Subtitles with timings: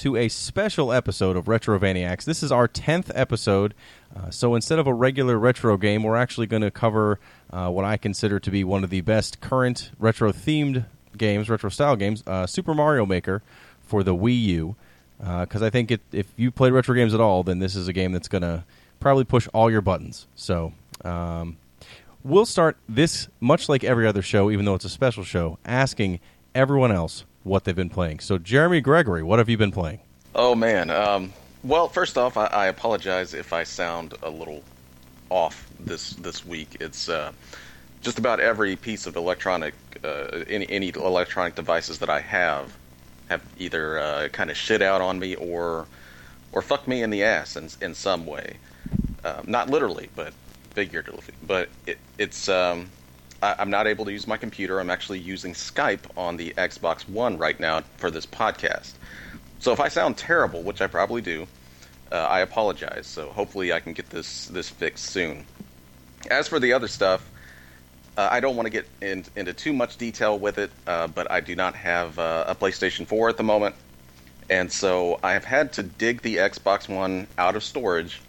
[0.00, 2.24] to a special episode of Retrovaniacs.
[2.24, 3.74] This is our 10th episode,
[4.16, 7.84] uh, so instead of a regular retro game, we're actually going to cover uh, what
[7.84, 10.86] I consider to be one of the best current retro themed
[11.18, 13.42] games, retro style games, uh, Super Mario Maker
[13.82, 14.76] for the Wii U.
[15.18, 17.92] Because I think it, if you play retro games at all, then this is a
[17.92, 18.64] game that's going to
[19.00, 20.26] probably push all your buttons.
[20.34, 20.72] So
[21.04, 21.58] um,
[22.24, 26.20] we'll start this, much like every other show, even though it's a special show, asking
[26.54, 28.20] everyone else what they've been playing.
[28.20, 30.00] So, Jeremy Gregory, what have you been playing?
[30.34, 30.90] Oh man.
[30.90, 34.62] Um, well, first off, I, I, apologize if I sound a little
[35.28, 36.76] off this this week.
[36.80, 37.32] It's uh,
[38.00, 39.74] just about every piece of electronic,
[40.04, 42.76] uh, any any electronic devices that I have,
[43.28, 45.86] have either uh, kind of shit out on me or
[46.52, 48.56] or fucked me in the ass in in some way.
[49.24, 50.32] Um, not literally, but
[50.70, 51.34] figuratively.
[51.46, 52.90] But it, it's um,
[53.42, 54.80] I, am not able to use my computer.
[54.80, 58.92] I'm actually using Skype on the Xbox One right now for this podcast.
[59.60, 61.46] So if I sound terrible, which I probably do,
[62.12, 63.06] uh, I apologize.
[63.06, 65.44] So hopefully I can get this this fixed soon.
[66.30, 67.28] As for the other stuff,
[68.16, 71.30] uh, I don't want to get in, into too much detail with it, uh, but
[71.30, 73.74] I do not have uh, a PlayStation 4 at the moment,
[74.50, 78.20] and so I have had to dig the Xbox One out of storage,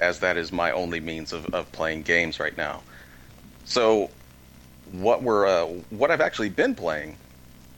[0.00, 2.82] as that is my only means of, of playing games right now.
[3.64, 4.10] So
[4.90, 7.16] what we're uh, what I've actually been playing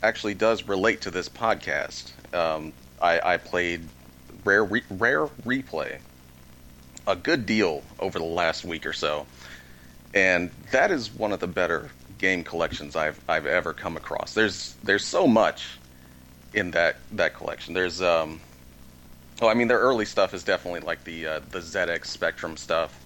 [0.03, 2.12] actually does relate to this podcast.
[2.34, 3.82] Um, I, I, played
[4.44, 5.98] Rare Re- Rare Replay
[7.06, 9.26] a good deal over the last week or so,
[10.12, 14.34] and that is one of the better game collections I've I've ever come across.
[14.34, 15.78] There's there's so much
[16.53, 17.75] in that that collection.
[17.75, 18.41] There's um,
[19.41, 22.98] oh, I mean, their early stuff is definitely like the uh, the ZX Spectrum stuff,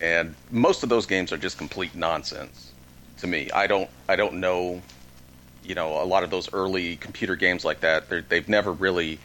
[0.00, 2.67] and most of those games are just complete nonsense
[3.18, 3.50] to me.
[3.50, 4.82] I don't I don't know,
[5.64, 8.28] you know, a lot of those early computer games like that.
[8.28, 9.18] They've never really.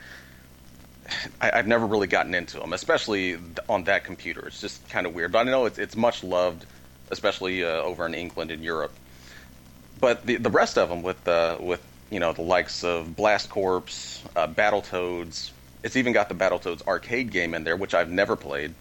[1.42, 3.38] I, have never really gotten into them, especially
[3.68, 4.48] on that computer.
[4.48, 6.66] It's just kind of weird, but I know it's it's much loved,
[7.12, 8.94] especially uh, over in England and Europe.
[10.00, 13.50] But the the rest of them with uh, with you know the likes of Blast
[13.50, 13.84] Corps,
[14.36, 15.52] uh, Battletoads.
[15.84, 18.74] It's even got the Battletoads arcade game in there, which I've never played.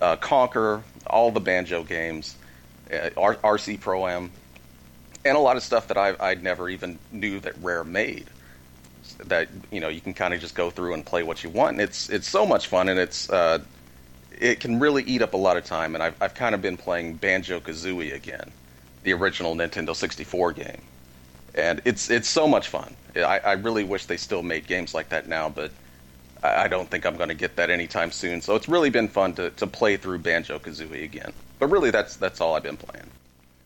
[0.00, 2.36] Uh, Conker, all the Banjo games
[2.92, 4.30] uh, RC Pro Am,
[5.24, 8.26] and a lot of stuff that I I never even knew that Rare made.
[9.24, 11.72] That you know you can kind of just go through and play what you want.
[11.72, 13.58] And it's it's so much fun, and it's uh,
[14.38, 15.94] it can really eat up a lot of time.
[15.94, 18.50] And I've I've kind of been playing Banjo Kazooie again,
[19.02, 20.82] the original Nintendo 64 game,
[21.54, 22.94] and it's it's so much fun.
[23.16, 25.72] I, I really wish they still made games like that now, but
[26.42, 28.40] I don't think I'm going to get that anytime soon.
[28.40, 31.32] So it's really been fun to, to play through Banjo Kazooie again.
[31.58, 33.06] But really, that's that's all I've been playing.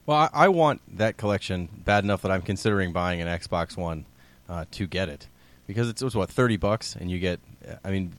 [0.06, 4.04] Well, I, I, want that collection bad enough that I'm considering buying an Xbox One
[4.48, 5.28] uh, to get it
[5.66, 7.38] because it's, it's what thirty bucks, and you get,
[7.84, 8.14] I mean,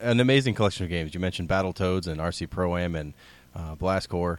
[0.00, 1.14] an amazing collection of games.
[1.14, 3.14] You mentioned Battletoads and RC Pro Am and
[3.54, 4.38] uh, Blast Corps.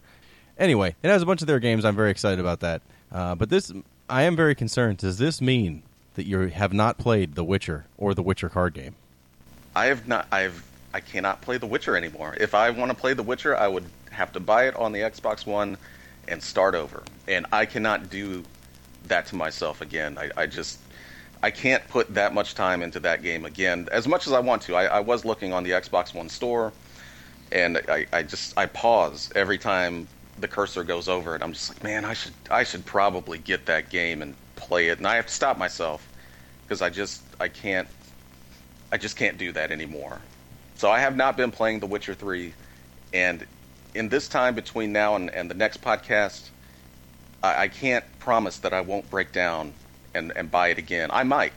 [0.57, 1.85] Anyway, it has a bunch of their games.
[1.85, 2.81] I'm very excited about that.
[3.11, 3.71] Uh, but this,
[4.09, 4.97] I am very concerned.
[4.97, 5.83] Does this mean
[6.15, 8.95] that you have not played The Witcher or The Witcher card game?
[9.75, 10.27] I have not.
[10.31, 10.65] I've.
[10.93, 12.35] I cannot play The Witcher anymore.
[12.39, 14.99] If I want to play The Witcher, I would have to buy it on the
[14.99, 15.77] Xbox One
[16.27, 17.03] and start over.
[17.27, 18.43] And I cannot do
[19.05, 20.17] that to myself again.
[20.17, 20.79] I, I just.
[21.41, 24.61] I can't put that much time into that game again, as much as I want
[24.63, 24.75] to.
[24.75, 26.73] I, I was looking on the Xbox One store,
[27.49, 31.41] and I, I just I pause every time the cursor goes over it.
[31.41, 34.97] I'm just like, man, I should I should probably get that game and play it.
[34.97, 36.05] And I have to stop myself
[36.63, 37.87] because I just I can't
[38.91, 40.19] I just can't do that anymore.
[40.79, 42.53] So I have not been playing The Witcher 3,
[43.13, 43.45] and
[43.95, 46.47] in this time between now and, and the next podcast,
[47.43, 49.73] I, I, can't promise that I won't break down
[50.13, 51.09] and, and buy it again.
[51.11, 51.51] I might.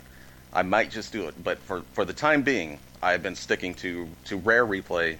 [0.52, 1.36] I might just do it.
[1.44, 5.18] But for, for the time being, I've been sticking to, to Rare Replay,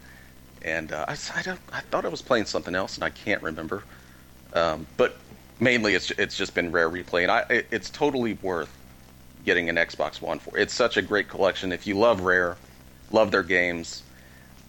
[0.63, 3.85] and uh, I, I, I, thought I was playing something else, and I can't remember.
[4.53, 5.17] Um, but
[5.61, 8.77] mainly, it's, it's just been Rare Replay, and I, it, it's totally worth
[9.45, 10.59] getting an Xbox One for.
[10.59, 11.71] It's such a great collection.
[11.71, 12.57] If you love Rare,
[13.13, 14.03] love their games,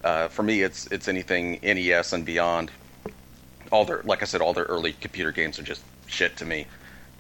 [0.04, 2.72] uh, for me, it's it's anything NES and beyond.
[3.72, 6.68] All their, like I said, all their early computer games are just shit to me.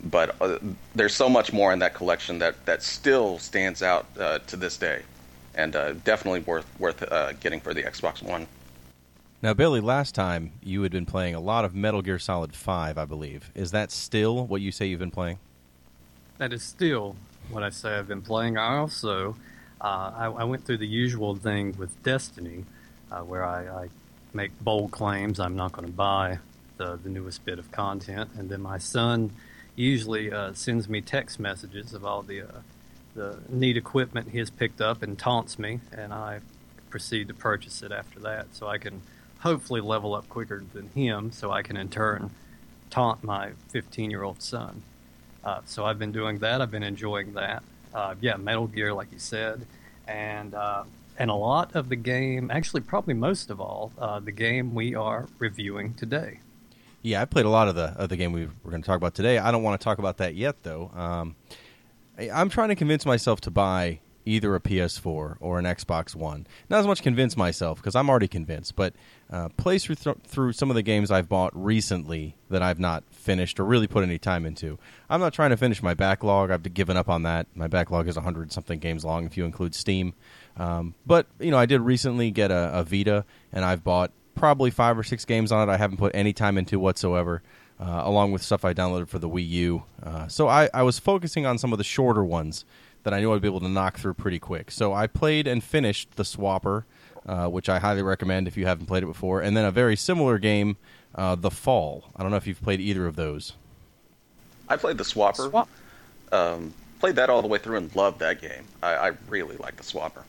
[0.03, 0.59] But uh,
[0.93, 4.77] there's so much more in that collection that that still stands out uh, to this
[4.77, 5.01] day,
[5.55, 8.47] and uh, definitely worth worth uh, getting for the Xbox One.
[9.41, 12.97] Now, Billy, last time you had been playing a lot of Metal Gear Solid Five,
[12.97, 13.49] I believe.
[13.55, 15.39] Is that still what you say you've been playing?
[16.37, 17.15] That is still
[17.49, 18.57] what I say I've been playing.
[18.57, 19.35] I also
[19.83, 22.63] uh, I, I, went through the usual thing with Destiny,
[23.11, 23.89] uh, where I, I,
[24.35, 26.39] make bold claims I'm not going to buy
[26.77, 29.31] the, the newest bit of content, and then my son
[29.75, 32.61] usually uh, sends me text messages of all the uh,
[33.15, 36.39] the neat equipment he has picked up and taunts me, and I
[36.89, 39.01] proceed to purchase it after that, so I can
[39.39, 42.31] hopefully level up quicker than him, so I can in turn
[42.89, 44.83] taunt my 15 year old son.
[45.43, 46.61] Uh, so I've been doing that.
[46.61, 47.63] I've been enjoying that.
[47.93, 49.65] Uh, yeah, Metal Gear, like you said,
[50.07, 50.83] and uh,
[51.17, 54.95] and a lot of the game, actually, probably most of all, uh, the game we
[54.95, 56.39] are reviewing today.
[57.01, 58.97] Yeah, I played a lot of the of the game we we're going to talk
[58.97, 59.37] about today.
[59.37, 60.89] I don't want to talk about that yet, though.
[60.95, 61.35] Um,
[62.17, 66.47] I, I'm trying to convince myself to buy either a PS4 or an Xbox One.
[66.69, 68.93] Not as much convince myself because I'm already convinced, but
[69.31, 73.03] uh, play through, th- through some of the games I've bought recently that I've not
[73.11, 74.77] finished or really put any time into.
[75.09, 76.51] I'm not trying to finish my backlog.
[76.51, 77.47] I've given up on that.
[77.55, 80.13] My backlog is 100 something games long if you include Steam.
[80.57, 84.71] Um, but you know, I did recently get a, a Vita, and I've bought probably
[84.71, 85.71] five or six games on it.
[85.71, 87.41] I haven't put any time into whatsoever.
[87.79, 89.83] Uh, along with stuff I downloaded for the Wii U.
[90.01, 92.65] Uh, so I, I was focusing on some of the shorter ones
[93.03, 94.71] that I knew I'd be able to knock through pretty quick.
[94.71, 96.83] So I played and finished the Swapper,
[97.25, 99.95] uh, which I highly recommend if you haven't played it before, and then a very
[99.95, 100.77] similar game,
[101.15, 102.05] uh, The Fall.
[102.15, 103.53] I don't know if you've played either of those.
[104.67, 105.49] I played the Swapper.
[105.49, 105.69] Swap.
[106.31, 108.65] Um, played that all the way through and loved that game.
[108.81, 110.23] I, I really like the Swapper.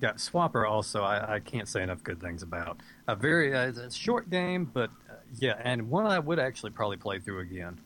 [0.00, 2.78] Yeah, Swapper also, I, I can't say enough good things about.
[3.08, 6.98] A very uh, a short game, but uh, yeah, and one I would actually probably
[6.98, 7.80] play through again.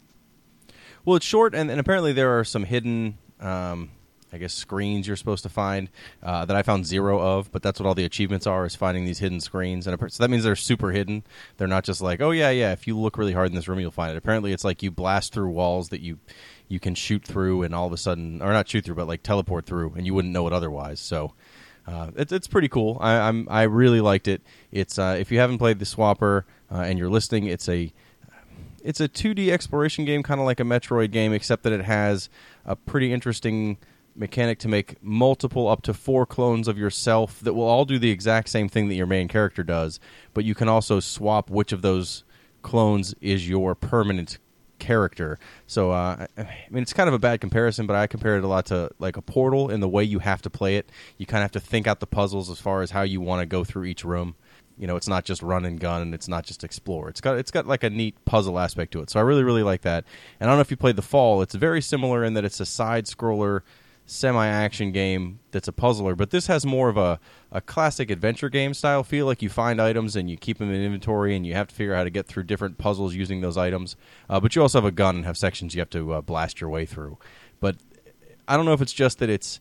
[1.05, 3.90] Well, it's short, and, and apparently there are some hidden, um,
[4.32, 5.90] I guess, screens you're supposed to find
[6.22, 7.52] uh, that I found zero of.
[7.52, 9.86] But that's what all the achievements are: is finding these hidden screens.
[9.86, 11.24] And so that means they're super hidden.
[11.58, 12.72] They're not just like, oh yeah, yeah.
[12.72, 14.16] If you look really hard in this room, you'll find it.
[14.16, 16.18] Apparently, it's like you blast through walls that you
[16.68, 19.22] you can shoot through, and all of a sudden, or not shoot through, but like
[19.22, 21.00] teleport through, and you wouldn't know it otherwise.
[21.00, 21.34] So.
[21.84, 22.96] Uh, it's it's pretty cool.
[23.00, 24.40] I, I'm I really liked it.
[24.70, 27.92] It's uh, if you haven't played the Swapper uh, and you're listening, it's a
[28.84, 32.29] it's a 2D exploration game, kind of like a Metroid game, except that it has
[32.64, 33.79] a pretty interesting
[34.14, 38.11] mechanic to make multiple up to four clones of yourself that will all do the
[38.11, 39.99] exact same thing that your main character does,
[40.34, 42.25] but you can also swap which of those
[42.62, 44.38] clones is your permanent
[44.79, 45.38] character.
[45.67, 48.49] So, uh, I mean, it's kind of a bad comparison, but I compare it a
[48.49, 50.90] lot to like a Portal in the way you have to play it.
[51.17, 53.40] You kind of have to think out the puzzles as far as how you want
[53.40, 54.35] to go through each room.
[54.82, 57.08] You know, it's not just run and gun, and it's not just explore.
[57.08, 59.11] It's got it's got like a neat puzzle aspect to it.
[59.11, 60.05] So I really really like that.
[60.40, 61.40] And I don't know if you played the Fall.
[61.40, 63.61] It's very similar in that it's a side scroller
[64.06, 67.20] semi-action game that's a puzzler, but this has more of a,
[67.52, 69.25] a classic adventure game style feel.
[69.26, 71.94] Like you find items and you keep them in inventory, and you have to figure
[71.94, 73.94] out how to get through different puzzles using those items.
[74.28, 76.61] Uh, but you also have a gun and have sections you have to uh, blast
[76.61, 77.19] your way through.
[77.61, 77.76] But
[78.49, 79.61] I don't know if it's just that it's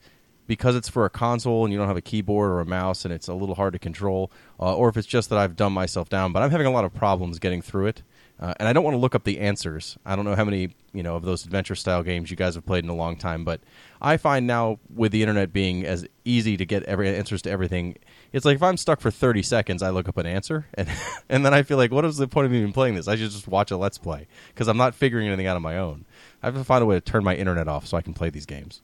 [0.52, 3.14] because it's for a console and you don't have a keyboard or a mouse and
[3.14, 4.30] it's a little hard to control,
[4.60, 6.34] uh, or if it's just that I've dumbed myself down.
[6.34, 8.04] But I'm having a lot of problems getting through it.
[8.38, 9.98] Uh, and I don't want to look up the answers.
[10.06, 12.66] I don't know how many you know of those adventure style games you guys have
[12.66, 13.62] played in a long time, but
[14.02, 17.96] I find now with the internet being as easy to get every answers to everything,
[18.34, 20.90] it's like if I'm stuck for 30 seconds, I look up an answer, and
[21.30, 23.08] and then I feel like, what is the point of even playing this?
[23.08, 25.78] I should just watch a let's play because I'm not figuring anything out on my
[25.78, 26.04] own.
[26.44, 28.32] I have to find a way to turn my internet off so I can play
[28.32, 28.82] these games.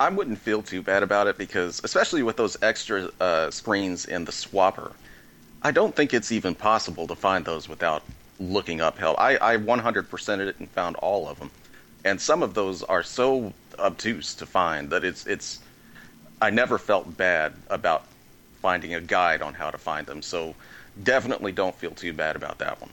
[0.00, 4.24] I wouldn't feel too bad about it because, especially with those extra uh, screens in
[4.24, 4.92] the swapper,
[5.62, 8.02] I don't think it's even possible to find those without
[8.40, 9.20] looking up help.
[9.20, 11.50] I, I 100%ed it and found all of them,
[12.02, 15.58] and some of those are so obtuse to find that it's it's.
[16.40, 18.06] I never felt bad about
[18.62, 20.54] finding a guide on how to find them, so
[21.02, 22.88] definitely don't feel too bad about that one.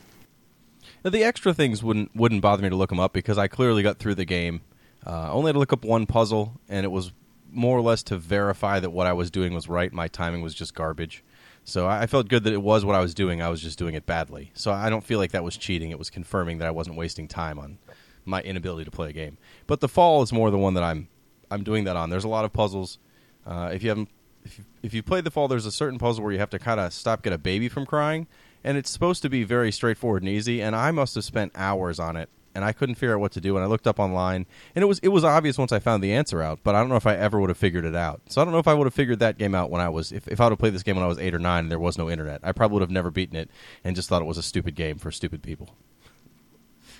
[1.05, 3.81] Now, the extra things wouldn't wouldn't bother me to look them up because I clearly
[3.81, 4.59] got through the game.
[5.07, 7.13] Uh, only had to look up one puzzle, and it was
[7.49, 9.91] more or less to verify that what I was doing was right.
[9.93, 11.23] My timing was just garbage.
[11.63, 13.41] So I felt good that it was what I was doing.
[13.41, 14.51] I was just doing it badly.
[14.53, 15.91] So I don't feel like that was cheating.
[15.91, 17.77] It was confirming that I wasn't wasting time on
[18.25, 19.37] my inability to play a game.
[19.65, 21.07] But the fall is more the one that I'm
[21.49, 22.09] I'm doing that on.
[22.09, 22.99] There's a lot of puzzles.
[23.45, 24.09] Uh, if you haven't
[24.43, 26.59] if you, if you played the fall, there's a certain puzzle where you have to
[26.59, 28.27] kind of stop get a baby from crying,
[28.63, 30.61] and it's supposed to be very straightforward and easy.
[30.61, 33.39] And I must have spent hours on it and I couldn't figure out what to
[33.41, 33.55] do.
[33.55, 36.11] And I looked up online, and it was it was obvious once I found the
[36.11, 36.59] answer out.
[36.63, 38.21] But I don't know if I ever would have figured it out.
[38.29, 40.11] So I don't know if I would have figured that game out when I was
[40.11, 41.71] if, if I would have played this game when I was eight or nine and
[41.71, 42.41] there was no internet.
[42.43, 43.51] I probably would have never beaten it
[43.83, 45.75] and just thought it was a stupid game for stupid people.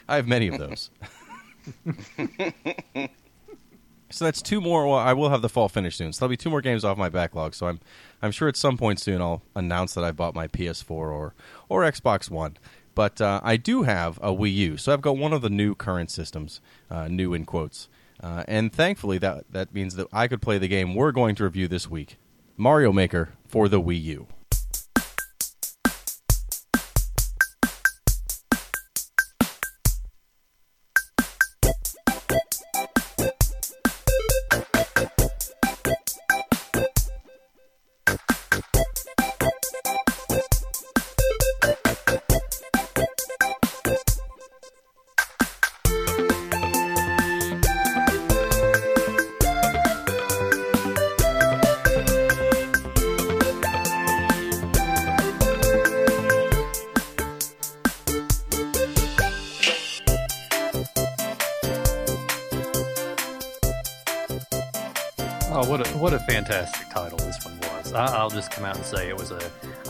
[0.07, 0.91] I have many of those.
[4.11, 4.85] so that's two more.
[4.85, 6.13] Well, I will have the fall finish soon.
[6.13, 7.55] So there'll be two more games off my backlog.
[7.55, 7.79] So I'm
[8.21, 11.33] I'm sure at some point soon I'll announce that I bought my PS4 or
[11.67, 12.57] or Xbox One.
[12.97, 15.75] But uh, I do have a Wii U, so I've got one of the new
[15.75, 17.89] current systems, uh, new in quotes.
[18.19, 21.43] Uh, and thankfully, that that means that I could play the game we're going to
[21.43, 22.17] review this week,
[22.57, 24.27] Mario Maker for the Wii U.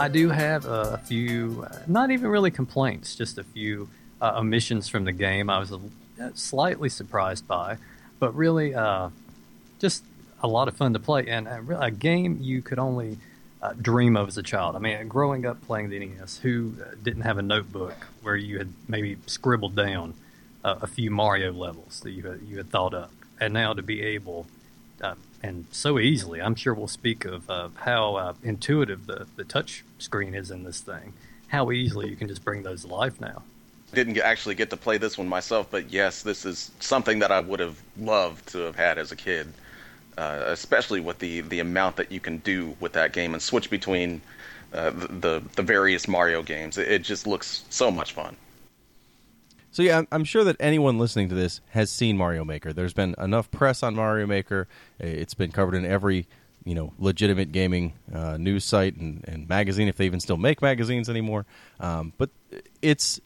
[0.07, 3.89] I do have a, few, uh, not even really complaints, just a few
[4.21, 5.49] uh, omissions from the game.
[5.49, 5.81] I was a,
[6.33, 7.75] slightly surprised by,
[8.17, 9.09] but really, uh,
[9.79, 10.05] just
[10.41, 13.17] a lot of fun to play and a, a game you could only
[13.61, 14.77] uh, dream of as a child.
[14.77, 18.59] I mean, growing up playing the NES, who uh, didn't have a notebook where you
[18.59, 20.13] had maybe scribbled down
[20.63, 23.11] uh, a few Mario levels that you had, you had thought up,
[23.41, 24.47] and now to be able
[25.01, 29.83] uh, and so easily, I'm sure we'll speak of how uh, intuitive the the touch
[29.99, 31.13] screen is in this thing.
[31.47, 33.43] How easily you can just bring those to life now.
[33.93, 37.39] Didn't actually get to play this one myself, but yes, this is something that I
[37.39, 39.53] would have loved to have had as a kid.
[40.17, 43.69] Uh, especially with the, the amount that you can do with that game and switch
[43.69, 44.19] between
[44.73, 46.79] uh, the, the various Mario games.
[46.79, 48.35] It, it, just looks so much fun.
[49.77, 52.73] So yeah, I'm sure that anyone listening to this has seen Mario Maker.
[52.73, 54.67] There's been enough press on Mario Maker.
[54.97, 56.27] It's been covered in every
[56.65, 60.63] you know legitimate gaming uh, news site and, and, magazine if they even still make
[60.63, 61.45] magazines anymore.
[61.79, 62.31] Um, but
[62.81, 63.21] it's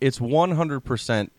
[0.00, 1.32] it's 100 percent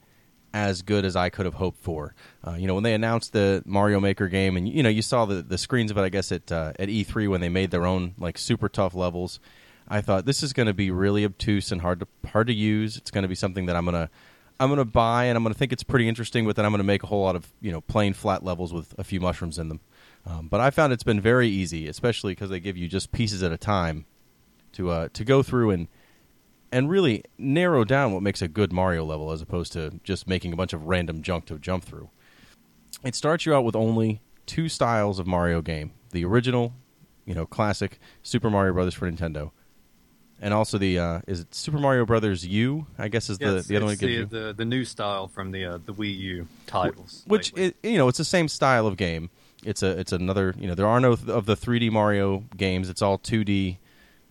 [0.54, 2.14] as good as I could have hoped for.
[2.46, 5.25] Uh, you know, when they announced the Mario Maker game, and you know, you saw
[5.25, 7.88] the the screens of it, I guess at uh, at E3 when they made their
[7.88, 9.40] own like super tough levels.
[9.88, 12.96] I thought this is going to be really obtuse and hard to hard to use.
[12.96, 14.12] It's going to be something that I'm gonna
[14.60, 17.04] I'm gonna buy and I'm gonna think it's pretty interesting, but then I'm gonna make
[17.04, 19.82] a whole lot of you know plain flat levels with a few mushrooms in them.
[20.26, 23.44] Um, but I found it's been very easy, especially because they give you just pieces
[23.44, 24.06] at a time
[24.74, 25.88] to uh, to go through and
[26.72, 30.52] and really narrow down what makes a good Mario level as opposed to just making
[30.52, 32.10] a bunch of random junk to jump through.
[33.04, 36.74] It starts you out with only two styles of Mario game: the original,
[37.26, 39.52] you know, classic Super Mario Brothers for Nintendo,
[40.42, 42.86] and also the uh, is it Super Mario Brothers U?
[42.98, 43.96] I guess is the, the other one.
[43.96, 47.98] The, the the new style from the uh, the Wii U titles, which it, you
[47.98, 49.30] know it's the same style of game.
[49.63, 52.89] It's a it's another you know there are no th- of the 3D Mario games.
[52.89, 53.77] It's all 2D.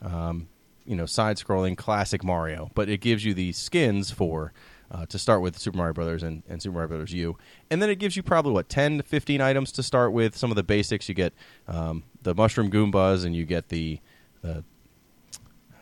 [0.02, 0.48] Um,
[0.84, 4.52] you know side scrolling classic Mario, but it gives you the skins for
[4.90, 7.36] uh, to start with Super Mario Brothers and, and, Super Mario Brothers U,
[7.70, 10.36] and then it gives you probably what ten to fifteen items to start with.
[10.36, 11.32] Some of the basics you get
[11.66, 13.98] um, the Mushroom Goombas, and you get the
[14.44, 14.60] uh,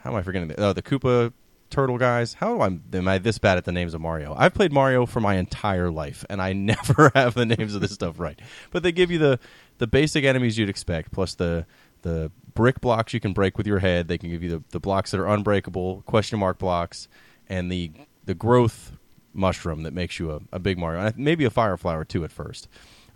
[0.02, 1.32] how am I forgetting the, uh, the Koopa
[1.72, 2.34] turtle guys.
[2.34, 4.34] How am I, am I this bad at the names of Mario?
[4.38, 7.92] I've played Mario for my entire life, and I never have the names of this
[7.92, 8.38] stuff right.
[8.70, 9.40] But they give you the
[9.78, 11.66] the basic enemies you'd expect, plus the
[12.02, 14.06] the brick blocks you can break with your head.
[14.06, 17.08] They can give you the, the blocks that are unbreakable, question mark blocks,
[17.48, 17.90] and the
[18.24, 18.92] the growth
[19.34, 22.30] mushroom that makes you a, a big Mario, and maybe a fire flower too at
[22.30, 22.68] first.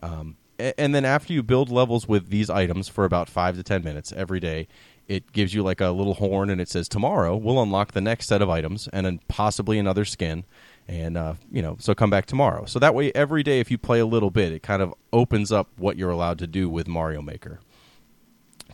[0.02, 3.84] Um, and then after you build levels with these items for about five to ten
[3.84, 4.68] minutes every day,
[5.08, 8.26] it gives you like a little horn and it says tomorrow we'll unlock the next
[8.26, 10.44] set of items and then possibly another skin
[10.88, 12.64] and uh, you know so come back tomorrow.
[12.66, 15.52] So that way every day if you play a little bit it kind of opens
[15.52, 17.60] up what you're allowed to do with mario maker.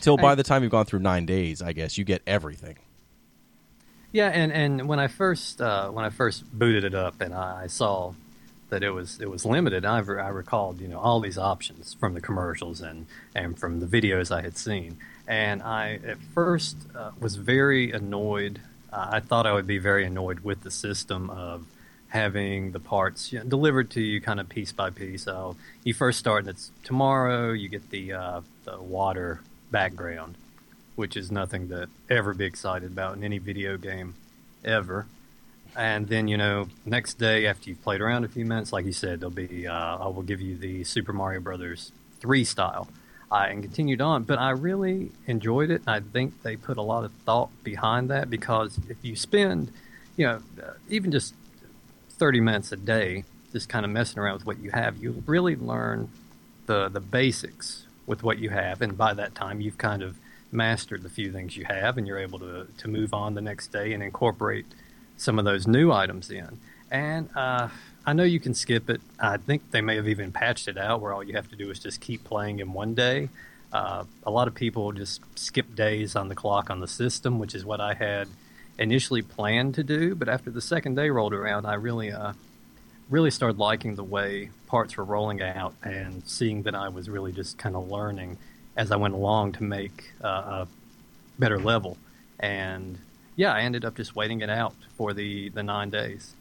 [0.00, 2.76] Till by the time you've gone through nine days, I guess you get everything.
[4.10, 7.66] Yeah, and, and when I first uh, when I first booted it up and I
[7.66, 8.12] saw
[8.68, 12.14] that it was it was limited, I, I recalled you know all these options from
[12.14, 14.98] the commercials and and from the videos I had seen,
[15.32, 18.60] and I at first uh, was very annoyed.
[18.92, 21.64] Uh, I thought I would be very annoyed with the system of
[22.08, 25.22] having the parts you know, delivered to you kind of piece by piece.
[25.22, 27.52] So you first start and it's tomorrow.
[27.52, 30.34] You get the uh, the water background,
[30.96, 34.12] which is nothing to ever be excited about in any video game
[34.62, 35.06] ever.
[35.74, 38.92] And then, you know, next day after you've played around a few minutes, like you
[38.92, 42.88] said, there'll be, uh, I will give you the Super Mario Brothers 3 style.
[43.32, 45.80] Uh, and continued on, but I really enjoyed it.
[45.86, 49.72] I think they put a lot of thought behind that because if you spend,
[50.18, 51.32] you know, uh, even just
[52.10, 55.56] 30 minutes a day just kind of messing around with what you have, you really
[55.56, 56.10] learn
[56.66, 60.18] the the basics with what you have, and by that time you've kind of
[60.50, 63.72] mastered the few things you have, and you're able to to move on the next
[63.72, 64.66] day and incorporate
[65.16, 66.58] some of those new items in.
[66.90, 67.68] And uh,
[68.04, 69.00] I know you can skip it.
[69.20, 71.70] I think they may have even patched it out where all you have to do
[71.70, 73.28] is just keep playing in one day.
[73.72, 77.54] Uh, a lot of people just skip days on the clock on the system, which
[77.54, 78.28] is what I had
[78.78, 80.14] initially planned to do.
[80.14, 82.32] But after the second day rolled around, I really uh,
[83.08, 87.32] really started liking the way parts were rolling out and seeing that I was really
[87.32, 88.38] just kind of learning
[88.76, 90.68] as I went along to make uh, a
[91.38, 91.98] better level.
[92.40, 92.98] And
[93.36, 96.34] yeah, I ended up just waiting it out for the, the nine days.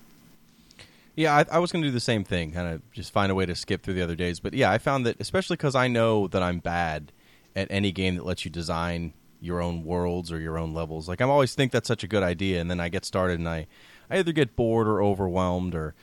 [1.15, 3.36] Yeah, I, I was going to do the same thing, kind of just find a
[3.36, 4.39] way to skip through the other days.
[4.39, 7.12] But yeah, I found that, especially because I know that I'm bad
[7.56, 11.10] at any game that lets you design your own worlds or your own levels.
[11.10, 13.50] Like I always think that's such a good idea, and then I get started and
[13.50, 13.68] I,
[14.10, 15.96] I either get bored or overwhelmed, or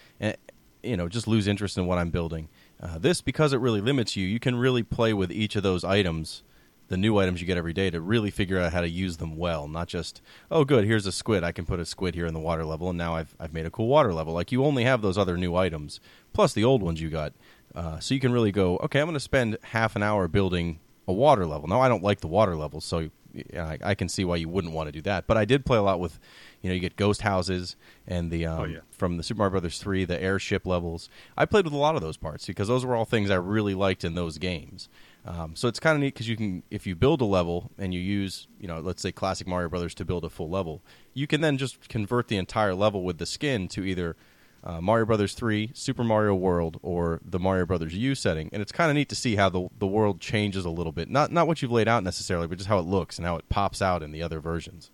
[0.83, 2.49] you know just lose interest in what I'm building.
[2.81, 5.85] Uh, this, because it really limits you, you can really play with each of those
[5.85, 6.43] items,
[6.89, 9.37] the new items you get every day, to really figure out how to use them
[9.37, 9.69] well.
[9.69, 11.45] Not just, oh, good, here's a squid.
[11.45, 13.67] I can put a squid here in the water level, and now I've, I've made
[13.67, 14.33] a cool water level.
[14.35, 16.01] Like, you only have those other new items,
[16.33, 17.33] plus the old ones you got.
[17.75, 20.81] Uh, so you can really go, okay, I'm going to spend half an hour building
[21.07, 21.69] a water level.
[21.69, 23.11] Now, I don't like the water level, so
[23.55, 25.27] I, I can see why you wouldn't want to do that.
[25.27, 26.19] But I did play a lot with
[26.63, 27.77] you know, you get ghost houses
[28.07, 28.79] and the um, Oh, yeah.
[28.91, 31.09] from the Super Mario Brothers three, the airship levels.
[31.37, 33.75] I played with a lot of those parts because those were all things I really
[33.75, 34.89] liked in those games.
[35.29, 37.93] Um, so it's kind of neat because you can, if you build a level and
[37.93, 40.81] you use, you know, let's say classic Mario Brothers to build a full level,
[41.13, 44.17] you can then just convert the entire level with the skin to either
[44.65, 48.73] uh, Mario Brothers three, Super Mario World, or the Mario Brothers U setting, and it's
[48.73, 51.09] kind of neat to see how the the world changes a little bit.
[51.09, 53.49] Not not what you've laid out necessarily, but just how it looks and how it
[53.49, 54.91] pops out in the other versions.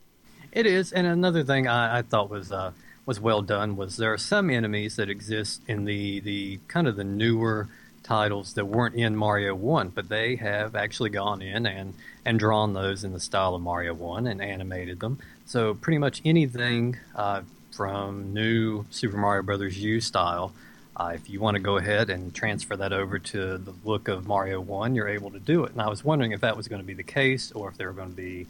[0.52, 2.72] It is, and another thing I, I thought was uh,
[3.06, 6.96] was well done was there are some enemies that exist in the the kind of
[6.96, 7.68] the newer
[8.04, 12.72] titles that weren't in Mario One, but they have actually gone in and and drawn
[12.72, 15.18] those in the style of Mario One and animated them.
[15.44, 20.52] So pretty much anything uh, from new Super Mario Brothers U style.
[20.96, 24.28] Uh, if you want to go ahead and transfer that over to the look of
[24.28, 25.72] Mario 1, you're able to do it.
[25.72, 27.88] And I was wondering if that was going to be the case or if there
[27.88, 28.46] were going to be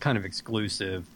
[0.00, 1.06] kind of exclusive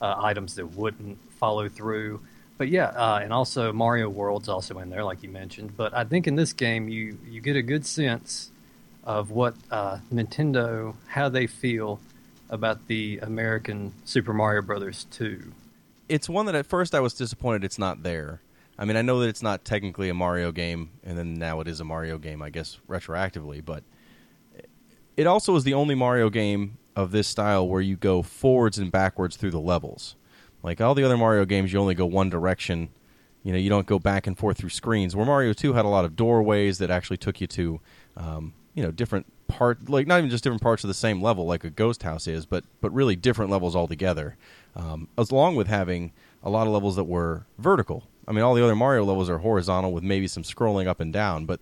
[0.00, 2.20] uh, items that wouldn't follow through.
[2.58, 5.76] But yeah, uh, and also Mario World's also in there, like you mentioned.
[5.76, 8.50] But I think in this game, you you get a good sense
[9.04, 12.00] of what uh, Nintendo, how they feel
[12.50, 15.52] about the American Super Mario Brothers 2.
[16.08, 18.40] it's one that at first I was disappointed it's not there.
[18.78, 21.68] I mean, I know that it's not technically a Mario game, and then now it
[21.68, 23.82] is a Mario game, I guess, retroactively, but
[25.16, 28.90] it also is the only Mario game of this style where you go forwards and
[28.90, 30.14] backwards through the levels.
[30.62, 32.90] Like all the other Mario games, you only go one direction.
[33.42, 35.14] You know, you don't go back and forth through screens.
[35.14, 37.80] Where Mario 2 had a lot of doorways that actually took you to,
[38.16, 41.46] um, you know, different part, like not even just different parts of the same level,
[41.46, 44.36] like a ghost house is, but but really different levels altogether.
[44.74, 48.04] Um, as along with having a lot of levels that were vertical.
[48.26, 51.12] I mean, all the other Mario levels are horizontal with maybe some scrolling up and
[51.12, 51.60] down, but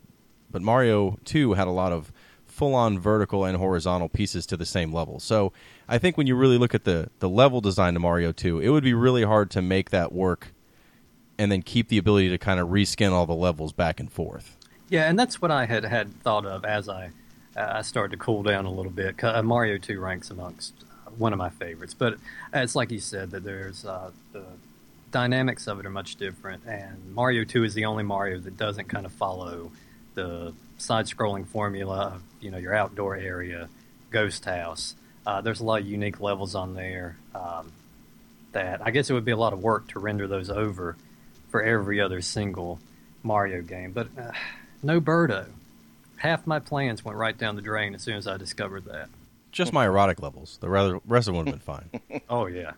[0.51, 2.13] but Mario 2 had a lot of
[2.47, 5.21] full on vertical and horizontal pieces to the same level.
[5.21, 5.53] So
[5.89, 8.71] I think when you really look at the, the level design to Mario 2, it
[8.71, 10.53] would be really hard to make that work
[11.39, 14.57] and then keep the ability to kind of reskin all the levels back and forth.
[14.89, 17.11] Yeah, and that's what I had had thought of as I
[17.57, 19.23] uh, I started to cool down a little bit.
[19.23, 20.75] Uh, Mario Two ranks amongst
[21.07, 22.19] uh, one of my favorites, but
[22.55, 24.45] it's like you said that there's uh, the
[25.11, 28.89] dynamics of it are much different, and Mario Two is the only Mario that doesn't
[28.89, 29.73] kind of follow
[30.15, 33.69] the side-scrolling formula of you know your outdoor area,
[34.11, 34.95] ghost house.
[35.27, 37.73] Uh, there's a lot of unique levels on there um,
[38.53, 40.97] that I guess it would be a lot of work to render those over
[41.49, 42.79] for every other single
[43.23, 44.09] Mario game, but.
[44.19, 44.31] Uh,
[44.83, 45.47] no Birdo.
[46.19, 49.09] Half my plans went right down the drain as soon as I discovered that.
[49.53, 50.59] Just my erotic levels.
[50.61, 52.21] The rather- rest of them would have been fine.
[52.31, 52.73] Oh yeah.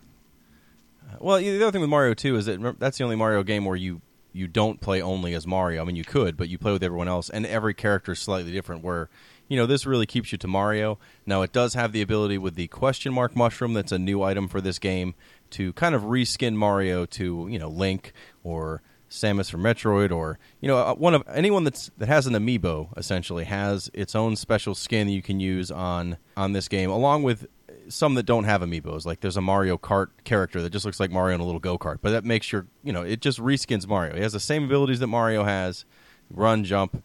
[1.21, 3.77] Well, the other thing with Mario 2 is that that's the only Mario game where
[3.77, 4.01] you
[4.33, 5.81] you don't play only as Mario.
[5.83, 8.53] I mean, you could, but you play with everyone else, and every character is slightly
[8.53, 8.85] different.
[8.85, 9.09] Where
[9.49, 10.99] you know this really keeps you to Mario.
[11.27, 13.75] Now, it does have the ability with the question mark mushroom.
[13.75, 15.15] That's a new item for this game
[15.51, 18.13] to kind of reskin Mario to you know Link
[18.45, 22.35] or Samus from Metroid, or you know uh, one of anyone that's that has an
[22.35, 26.91] amiibo essentially has its own special skin that you can use on on this game,
[26.91, 27.47] along with
[27.89, 29.07] some that don't have amiibos.
[29.07, 31.79] Like there's a Mario Kart character that just looks like Mario in a little go
[31.79, 34.15] kart, but that makes your you know it just reskins Mario.
[34.15, 35.85] He has the same abilities that Mario has:
[36.31, 37.03] run, jump.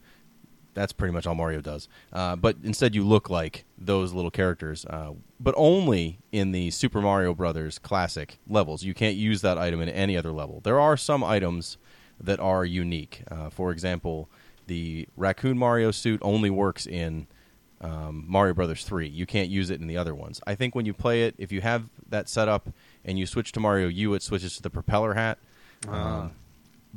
[0.73, 1.87] That's pretty much all Mario does.
[2.11, 7.01] Uh, but instead, you look like those little characters, uh, but only in the Super
[7.01, 8.83] Mario Brothers classic levels.
[8.83, 10.61] You can't use that item in any other level.
[10.63, 11.77] There are some items
[12.19, 13.23] that are unique.
[13.29, 14.29] Uh, for example,
[14.67, 17.27] the Raccoon Mario suit only works in
[17.81, 19.07] um, Mario Brothers 3.
[19.07, 20.39] You can't use it in the other ones.
[20.47, 22.69] I think when you play it, if you have that set up
[23.03, 25.37] and you switch to Mario U, it switches to the propeller hat.
[25.87, 26.31] Um,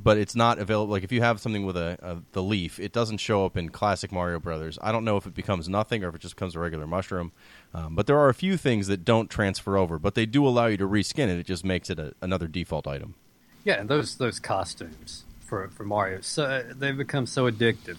[0.07, 0.93] but it's not available.
[0.93, 3.71] Like if you have something with a, a the leaf, it doesn't show up in
[3.71, 4.79] classic Mario Brothers.
[4.81, 7.33] I don't know if it becomes nothing or if it just becomes a regular mushroom.
[7.75, 10.67] Um, but there are a few things that don't transfer over, but they do allow
[10.67, 11.41] you to reskin it.
[11.41, 13.17] It just makes it a, another default item.
[13.65, 17.99] Yeah, and those those costumes for for Mario, so they've become so addictive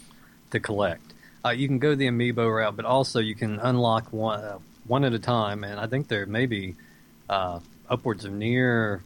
[0.51, 1.13] to collect.
[1.43, 5.03] Uh, you can go the amiibo route, but also you can unlock one uh, one
[5.03, 6.75] at a time, and I think there may be
[7.29, 9.01] uh, upwards of near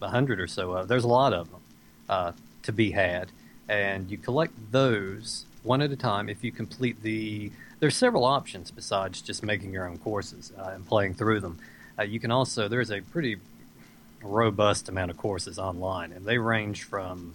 [0.00, 0.72] hundred or so.
[0.72, 1.61] Of, there's a lot of them
[2.12, 3.30] uh, to be had,
[3.68, 6.28] and you collect those one at a time.
[6.28, 10.86] If you complete the, there's several options besides just making your own courses uh, and
[10.86, 11.58] playing through them.
[11.98, 13.36] Uh, you can also there's a pretty
[14.22, 17.32] robust amount of courses online, and they range from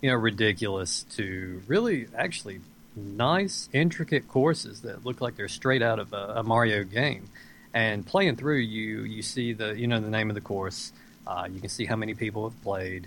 [0.00, 2.60] you know ridiculous to really actually
[2.96, 7.28] nice, intricate courses that look like they're straight out of a, a Mario game.
[7.72, 10.92] And playing through, you you see the you know the name of the course.
[11.26, 13.06] Uh, you can see how many people have played,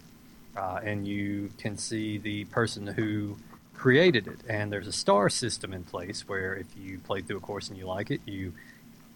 [0.56, 3.38] uh, and you can see the person who
[3.74, 4.40] created it.
[4.48, 7.78] And there's a star system in place where if you play through a course and
[7.78, 8.54] you like it, you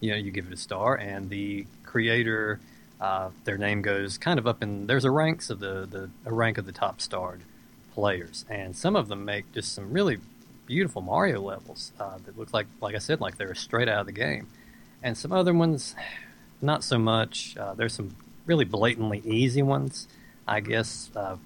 [0.00, 2.60] you know you give it a star, and the creator.
[3.00, 6.32] Uh, their name goes kind of up in there's a ranks of the, the a
[6.32, 7.42] rank of the top starred
[7.94, 10.18] players, and some of them make just some really
[10.68, 14.06] beautiful Mario levels uh, that look like, like I said, like they're straight out of
[14.06, 14.46] the game.
[15.02, 15.96] And some other ones,
[16.62, 17.56] not so much.
[17.56, 18.14] Uh, there's some
[18.46, 20.06] really blatantly easy ones,
[20.48, 21.36] I guess, uh,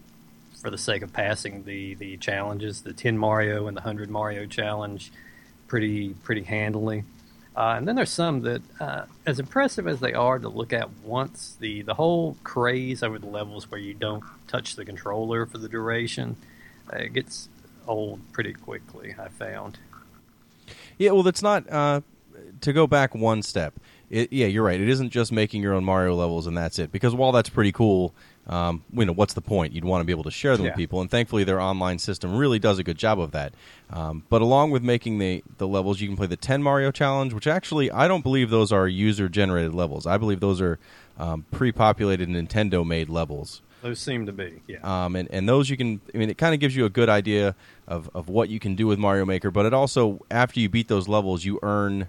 [0.61, 2.83] for the sake of passing the, the challenges.
[2.83, 5.13] The 10 Mario and the 100 Mario challenge,
[5.67, 7.05] pretty pretty handily.
[7.55, 10.89] Uh, and then there's some that, uh, as impressive as they are to look at
[11.05, 15.59] once, the, the whole craze over the levels where you don't touch the controller for
[15.59, 16.37] the duration,
[16.91, 17.51] uh, it gets
[17.87, 19.15] old pretty quickly.
[19.19, 19.79] I found.
[20.97, 22.01] Yeah, well, that's not uh,
[22.63, 23.75] to go back one step.
[24.09, 24.81] It, yeah, you're right.
[24.81, 26.91] It isn't just making your own Mario levels and that's it.
[26.91, 28.15] Because while that's pretty cool,
[28.49, 29.73] um, you know, what's the point?
[29.73, 30.73] You'd want to be able to share them Yeah.
[30.73, 33.55] with people, and thankfully, their online system really does a good job of that.
[33.91, 37.33] Um, but along with making the the levels, you can play the 10 Mario challenge,
[37.33, 40.07] which actually I don't believe those are user generated levels.
[40.07, 40.79] I believe those are
[41.19, 43.63] um, pre-populated Nintendo made levels.
[43.83, 44.79] Those seem to be, yeah.
[44.83, 47.09] Um, and, and those you can, I mean, it kind of gives you a good
[47.09, 47.57] idea
[47.89, 50.87] of, of what you can do with Mario Maker, but it also, after you beat
[50.87, 52.07] those levels, you earn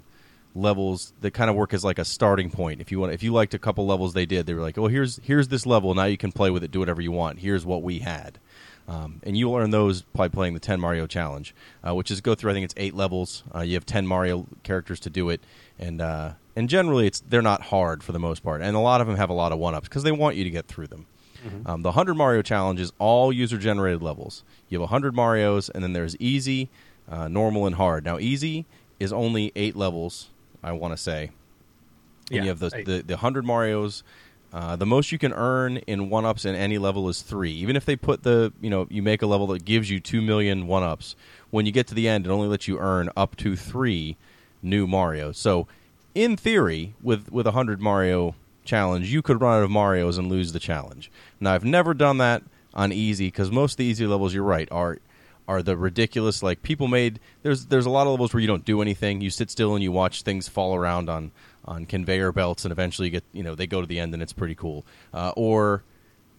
[0.55, 2.81] levels that kind of work as like a starting point.
[2.81, 4.87] If you want, if you liked a couple levels they did, they were like, oh,
[4.87, 5.93] here's here's this level.
[5.95, 7.39] Now you can play with it, do whatever you want.
[7.39, 8.39] Here's what we had,
[8.87, 11.55] um, and you'll earn those by playing the 10 Mario challenge,
[11.87, 12.51] uh, which is go through.
[12.51, 13.43] I think it's eight levels.
[13.53, 15.41] Uh, you have 10 Mario characters to do it,
[15.79, 19.01] and uh, and generally it's they're not hard for the most part, and a lot
[19.01, 20.87] of them have a lot of one ups because they want you to get through
[20.87, 21.05] them.
[21.65, 24.45] Um, the 100 Mario challenge is all user generated levels.
[24.69, 26.69] You have 100 Marios, and then there's easy,
[27.09, 28.05] uh, normal, and hard.
[28.05, 28.65] Now, easy
[28.97, 30.29] is only eight levels,
[30.63, 31.31] I want to say.
[32.29, 34.03] And Yeah, you have the, the, the 100 Marios.
[34.53, 37.51] Uh, the most you can earn in one ups in any level is three.
[37.51, 40.21] Even if they put the, you know, you make a level that gives you 2
[40.21, 41.15] million one ups,
[41.49, 44.15] when you get to the end, it only lets you earn up to three
[44.61, 45.35] new Marios.
[45.35, 45.67] So,
[46.13, 50.29] in theory, with, with a 100 Mario challenge, you could run out of Marios and
[50.29, 51.11] lose the challenge.
[51.39, 52.43] Now, I've never done that
[52.75, 54.99] on easy because most of the easy levels, you're right, are
[55.47, 57.19] are the ridiculous like people made.
[57.41, 59.21] There's there's a lot of levels where you don't do anything.
[59.21, 61.31] You sit still and you watch things fall around on
[61.65, 64.23] on conveyor belts, and eventually you get you know they go to the end and
[64.23, 64.85] it's pretty cool.
[65.13, 65.83] Uh, or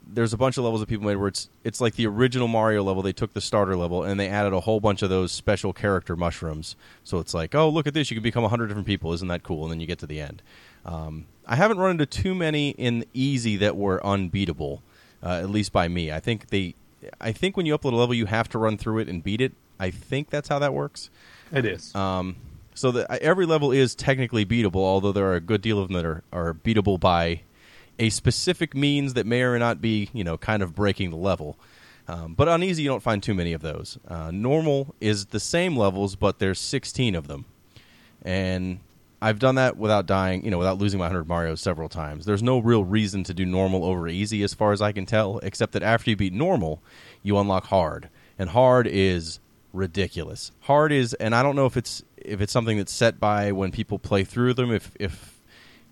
[0.06, 2.82] there's a bunch of levels that people made where it's it's like the original Mario
[2.82, 3.02] level.
[3.02, 6.16] They took the starter level and they added a whole bunch of those special character
[6.16, 6.76] mushrooms.
[7.04, 8.10] So it's like, oh, look at this!
[8.10, 9.12] You can become hundred different people.
[9.12, 9.64] Isn't that cool?
[9.64, 10.42] And then you get to the end.
[10.84, 14.82] Um, I haven't run into too many in easy that were unbeatable,
[15.22, 16.12] uh, at least by me.
[16.12, 16.74] I think they,
[17.20, 19.40] I think when you upload a level, you have to run through it and beat
[19.40, 19.52] it.
[19.78, 21.10] I think that's how that works.
[21.52, 21.94] It is.
[21.94, 22.36] Um,
[22.74, 25.96] so that every level is technically beatable, although there are a good deal of them
[25.96, 27.42] that are, are beatable by
[27.98, 31.16] a specific means that may or may not be, you know, kind of breaking the
[31.16, 31.56] level.
[32.06, 33.98] Um, but on easy, you don't find too many of those.
[34.06, 37.46] Uh, normal is the same levels, but there's 16 of them,
[38.22, 38.80] and
[39.24, 42.26] I've done that without dying, you know, without losing my 100 Mario several times.
[42.26, 45.38] There's no real reason to do normal over easy, as far as I can tell,
[45.38, 46.82] except that after you beat normal,
[47.22, 49.40] you unlock hard, and hard is
[49.72, 50.52] ridiculous.
[50.60, 53.72] Hard is, and I don't know if it's if it's something that's set by when
[53.72, 54.70] people play through them.
[54.70, 55.40] If if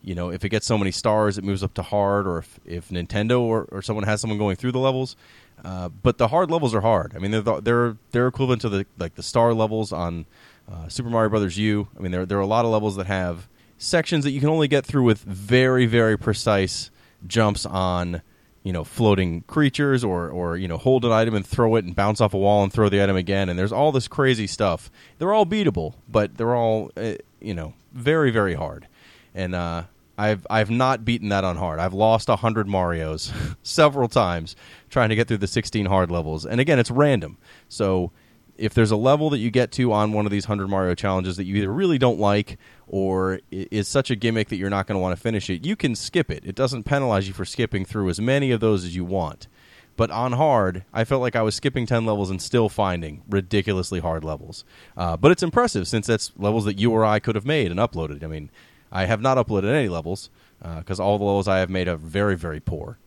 [0.02, 2.60] you know if it gets so many stars, it moves up to hard, or if,
[2.66, 5.16] if Nintendo or, or someone has someone going through the levels.
[5.64, 7.14] Uh, but the hard levels are hard.
[7.16, 10.26] I mean, they're the, they're they're equivalent to the like the star levels on
[10.70, 11.88] uh, Super Mario Brothers U.
[11.96, 13.48] I mean, there there are a lot of levels that have
[13.78, 16.90] sections that you can only get through with very very precise
[17.26, 18.22] jumps on
[18.62, 21.96] you know floating creatures or or you know hold an item and throw it and
[21.96, 24.90] bounce off a wall and throw the item again and there's all this crazy stuff
[25.18, 28.86] they're all beatable but they're all uh, you know very very hard
[29.34, 29.82] and uh
[30.18, 31.80] I've I've not beaten that on hard.
[31.80, 34.54] I've lost hundred Mario's several times
[34.90, 36.44] trying to get through the sixteen hard levels.
[36.44, 37.38] And again, it's random.
[37.68, 38.12] So
[38.56, 41.36] if there's a level that you get to on one of these 100 Mario challenges
[41.36, 44.96] that you either really don't like or is such a gimmick that you're not going
[44.96, 46.44] to want to finish it, you can skip it.
[46.44, 49.48] It doesn't penalize you for skipping through as many of those as you want.
[49.96, 54.00] But on hard, I felt like I was skipping 10 levels and still finding ridiculously
[54.00, 54.64] hard levels.
[54.96, 57.78] Uh, but it's impressive since that's levels that you or I could have made and
[57.78, 58.24] uploaded.
[58.24, 58.50] I mean,
[58.90, 62.36] I have not uploaded any levels because all the levels I have made are very,
[62.36, 62.98] very poor.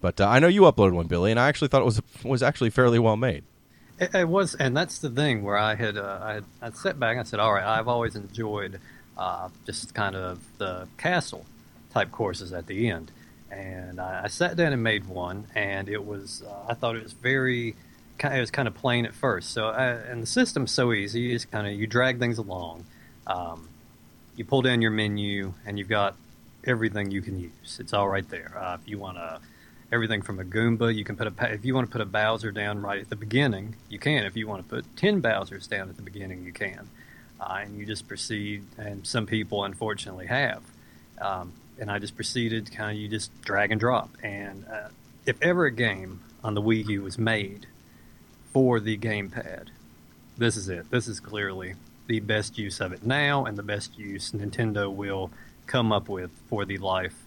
[0.00, 2.42] But uh, I know you uploaded one, Billy, and I actually thought it was was
[2.42, 3.44] actually fairly well made.
[4.14, 7.12] It, was, and that's the thing where I had uh, I had I sat back
[7.12, 8.80] and I said, all right, I've always enjoyed
[9.16, 11.44] uh, just kind of the castle
[11.92, 13.12] type courses at the end,
[13.50, 17.02] and I, I sat down and made one, and it was uh, I thought it
[17.02, 17.76] was very
[18.22, 19.50] it was kind of plain at first.
[19.50, 21.20] So uh, and the system's so easy.
[21.20, 22.84] You just kind of you drag things along.
[23.26, 23.68] Um,
[24.36, 26.16] you pull down your menu and you've got
[26.64, 27.78] everything you can use.
[27.78, 28.56] It's all right there.
[28.56, 29.40] Uh, if you want to
[29.92, 30.92] everything from a Goomba.
[30.92, 33.16] You can put a if you want to put a Bowser down right at the
[33.16, 34.24] beginning, you can.
[34.24, 36.88] If you want to put ten Bowsers down at the beginning, you can.
[37.38, 38.64] Uh, and you just proceed.
[38.78, 40.62] And some people, unfortunately, have.
[41.20, 44.10] Um, and I just proceeded, kind of you just drag and drop.
[44.22, 44.88] And uh,
[45.26, 47.66] if ever a game on the Wii U was made
[48.52, 49.68] for the gamepad,
[50.38, 50.90] this is it.
[50.90, 51.74] This is clearly
[52.06, 55.30] the best use of it now, and the best use Nintendo will
[55.66, 57.24] come up with for the life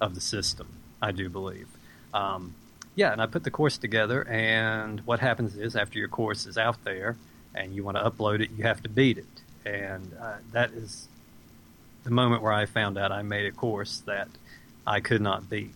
[0.00, 0.68] of the system.
[1.02, 1.68] I do believe.
[2.12, 2.54] Um,
[2.94, 6.58] yeah, and I put the course together, and what happens is after your course is
[6.58, 7.16] out there
[7.54, 9.26] and you want to upload it, you have to beat it.
[9.64, 11.08] And uh, that is
[12.04, 14.28] the moment where I found out I made a course that
[14.86, 15.74] I could not beat.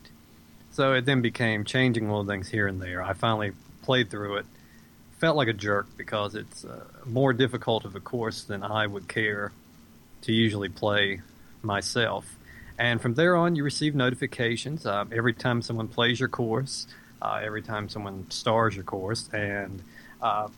[0.72, 3.02] So it then became changing little things here and there.
[3.02, 4.46] I finally played through it,
[5.18, 9.06] felt like a jerk because it's uh, more difficult of a course than I would
[9.06, 9.52] care
[10.22, 11.20] to usually play
[11.62, 12.36] myself.
[12.78, 16.86] And from there on, you receive notifications uh, every time someone plays your course,
[17.22, 19.28] uh, every time someone stars your course.
[19.32, 19.82] And
[20.20, 20.48] uh,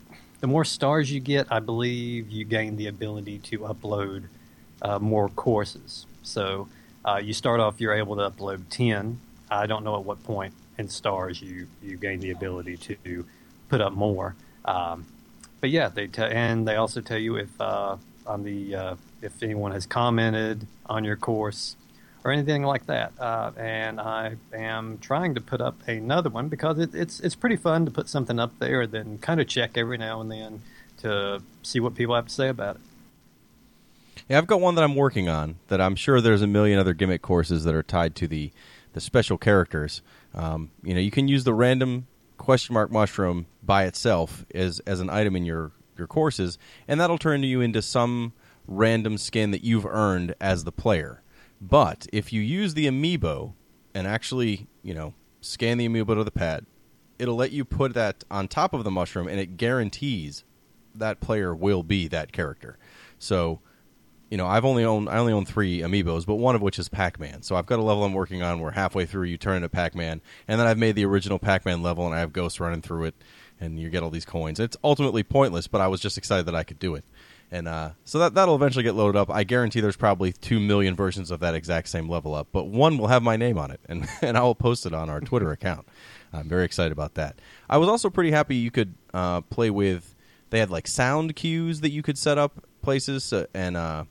[0.41, 4.25] the more stars you get, I believe you gain the ability to upload
[4.81, 6.07] uh, more courses.
[6.23, 6.69] So
[7.05, 9.21] uh, you start off, you're able to upload 10.
[9.51, 13.27] I don't know at what point in stars you, you gain the ability to
[13.69, 14.35] put up more.
[14.65, 15.07] Um,
[15.61, 19.73] but yeah, they t- and they also tell you if uh, on the if anyone
[19.73, 21.77] has commented on your course
[22.27, 23.13] or anything like that.
[23.21, 27.55] Uh, and I am trying to put up another one because it, it's it's pretty
[27.55, 30.63] fun to put something up there and then kind of check every now and then
[30.99, 32.83] to see what people have to say about it.
[34.29, 36.95] Yeah, I've got one that I'm working on that I'm sure there's a million other
[36.95, 38.51] gimmick courses that are tied to the
[38.93, 40.03] the special characters.
[40.35, 42.09] Um, you know, you can use the random
[42.39, 46.59] question mark mushroom by itself as as an item in your your courses,
[46.89, 48.33] and that'll turn you into some
[48.67, 51.23] random skin that you've earned as the player.
[51.61, 53.55] But if you use the amiibo
[53.95, 56.67] and actually, you know, scan the amiibo to the pad,
[57.19, 60.45] it'll let you put that on top of the mushroom, and it guarantees
[60.95, 62.79] that player will be that character.
[63.19, 63.61] So,
[64.31, 66.89] you know, I've only owned I only own three amiibos, but one of which is
[66.89, 67.43] Pac-Man.
[67.43, 70.21] So I've got a level I'm working on where halfway through you turn into Pac-Man,
[70.49, 73.15] and then I've made the original Pac-Man level, and I have ghosts running through it,
[73.61, 74.61] and you get all these coins.
[74.61, 77.05] It's ultimately pointless, but I was just excited that I could do it
[77.51, 79.31] and uh, so that that'll eventually get loaded up.
[79.31, 82.99] I guarantee there's probably two million versions of that exact same level up, but one
[82.99, 85.53] will have my name on it, and and I will post it on our Twitter
[85.53, 85.87] account.
[86.33, 87.39] I'm very excited about that.
[87.69, 90.15] I was also pretty happy you could uh, play with.
[90.51, 94.05] They had like sound cues that you could set up places uh, and uh,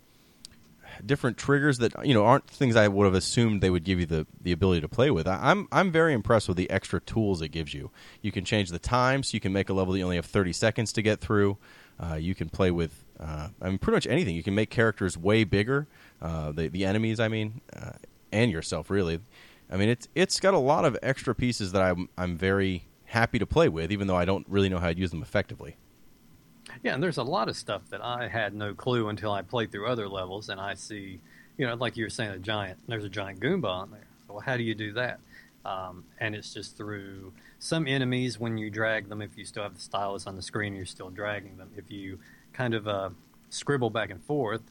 [1.05, 4.05] different triggers that you know aren't things I would have assumed they would give you
[4.05, 5.27] the, the ability to play with.
[5.27, 7.91] I, I'm I'm very impressed with the extra tools it gives you.
[8.21, 10.25] You can change the time, so you can make a level that you only have
[10.25, 11.57] 30 seconds to get through.
[11.99, 14.35] Uh, you can play with uh, I mean, pretty much anything.
[14.35, 15.87] You can make characters way bigger.
[16.21, 17.61] Uh, the the enemies, I mean,
[18.31, 19.19] and yourself, really.
[19.71, 23.39] I mean, it's it's got a lot of extra pieces that I'm I'm very happy
[23.39, 25.77] to play with, even though I don't really know how to use them effectively.
[26.83, 29.71] Yeah, and there's a lot of stuff that I had no clue until I played
[29.71, 31.19] through other levels, and I see,
[31.57, 32.79] you know, like you were saying, a giant.
[32.87, 34.07] There's a giant Goomba on there.
[34.27, 35.19] Well, how do you do that?
[35.63, 39.21] Um, and it's just through some enemies when you drag them.
[39.21, 41.71] If you still have the stylus on the screen, you're still dragging them.
[41.75, 42.19] If you
[42.53, 43.09] kind of uh,
[43.49, 44.61] scribble back and forth,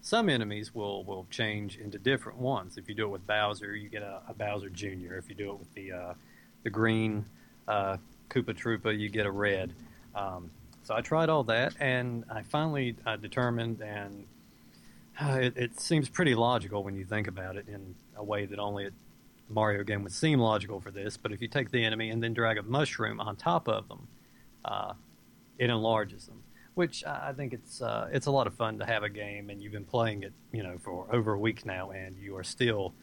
[0.00, 2.76] some enemies will, will change into different ones.
[2.76, 5.14] If you do it with Bowser, you get a, a Bowser Jr.
[5.14, 6.14] If you do it with the uh,
[6.62, 7.24] the green
[7.68, 7.96] uh,
[8.28, 9.72] Koopa Troopa, you get a red.
[10.14, 10.50] Um,
[10.82, 14.26] so I tried all that, and I finally uh, determined, and
[15.20, 18.58] uh, it, it, seems pretty logical when you think about it in a way that
[18.58, 18.90] only a
[19.48, 21.16] Mario game would seem logical for this.
[21.16, 24.08] But if you take the enemy and then drag a mushroom on top of them,
[24.64, 24.94] uh,
[25.58, 26.42] it enlarges them
[26.74, 29.62] which I think it's uh, it's a lot of fun to have a game, and
[29.62, 32.94] you've been playing it, you know, for over a week now, and you are still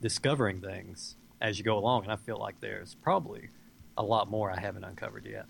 [0.00, 2.04] discovering things as you go along.
[2.04, 3.50] And I feel like there's probably
[3.96, 5.46] a lot more I haven't uncovered yet.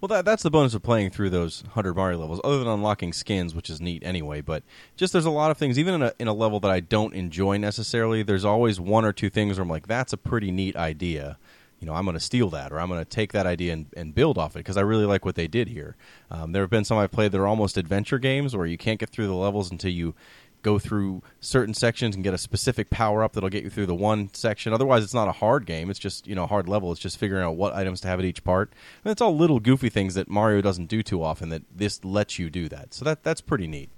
[0.00, 3.12] Well, that, that's the bonus of playing through those 100 Mario levels, other than unlocking
[3.12, 4.40] skins, which is neat anyway.
[4.40, 4.62] But
[4.96, 7.14] just there's a lot of things, even in a, in a level that I don't
[7.14, 10.76] enjoy necessarily, there's always one or two things where I'm like, that's a pretty neat
[10.76, 11.38] idea
[11.80, 13.86] you know, I'm going to steal that or I'm going to take that idea and,
[13.96, 15.96] and build off it because I really like what they did here.
[16.30, 18.98] Um, there have been some I've played that are almost adventure games where you can't
[18.98, 20.14] get through the levels until you
[20.62, 23.94] go through certain sections and get a specific power up that'll get you through the
[23.94, 24.72] one section.
[24.72, 25.90] Otherwise, it's not a hard game.
[25.90, 26.92] It's just you know a hard level.
[26.92, 28.72] It's just figuring out what items to have at each part.
[29.04, 31.48] And it's all little goofy things that Mario doesn't do too often.
[31.48, 32.94] That this lets you do that.
[32.94, 33.90] So that that's pretty neat.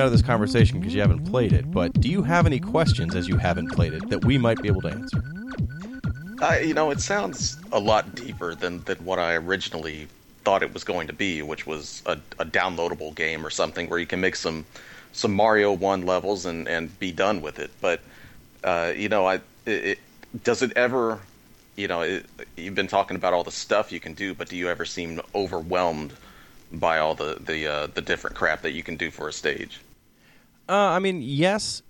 [0.00, 1.70] Out of this conversation because you haven't played it.
[1.70, 4.68] But do you have any questions as you haven't played it that we might be
[4.68, 5.22] able to answer?
[6.64, 10.08] You know, it sounds a lot deeper than, than what I originally
[10.42, 13.98] thought it was going to be, which was a, a downloadable game or something where
[13.98, 14.64] you can make some
[15.12, 17.70] some Mario One levels and, and be done with it.
[17.80, 18.00] But
[18.64, 19.34] uh, you know, I
[19.66, 19.98] it, it,
[20.42, 21.18] does it ever?
[21.76, 24.56] You know, it, you've been talking about all the stuff you can do, but do
[24.56, 26.14] you ever seem overwhelmed
[26.72, 29.80] by all the the uh, the different crap that you can do for a stage?
[30.70, 31.82] Uh, I mean, yes.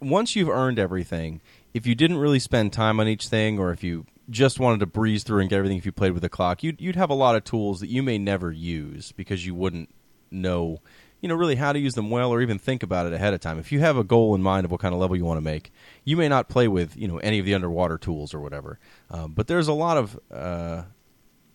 [0.00, 1.40] Once you've earned everything,
[1.72, 4.86] if you didn't really spend time on each thing, or if you just wanted to
[4.86, 7.14] breeze through and get everything if you played with the clock, you'd you'd have a
[7.14, 9.88] lot of tools that you may never use because you wouldn't
[10.30, 10.78] know,
[11.22, 13.40] you know, really how to use them well or even think about it ahead of
[13.40, 13.58] time.
[13.58, 15.42] If you have a goal in mind of what kind of level you want to
[15.44, 15.72] make,
[16.04, 18.78] you may not play with you know any of the underwater tools or whatever.
[19.10, 20.82] Um, but there's a lot of uh,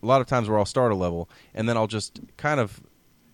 [0.02, 2.82] a lot of times where I'll start a level and then I'll just kind of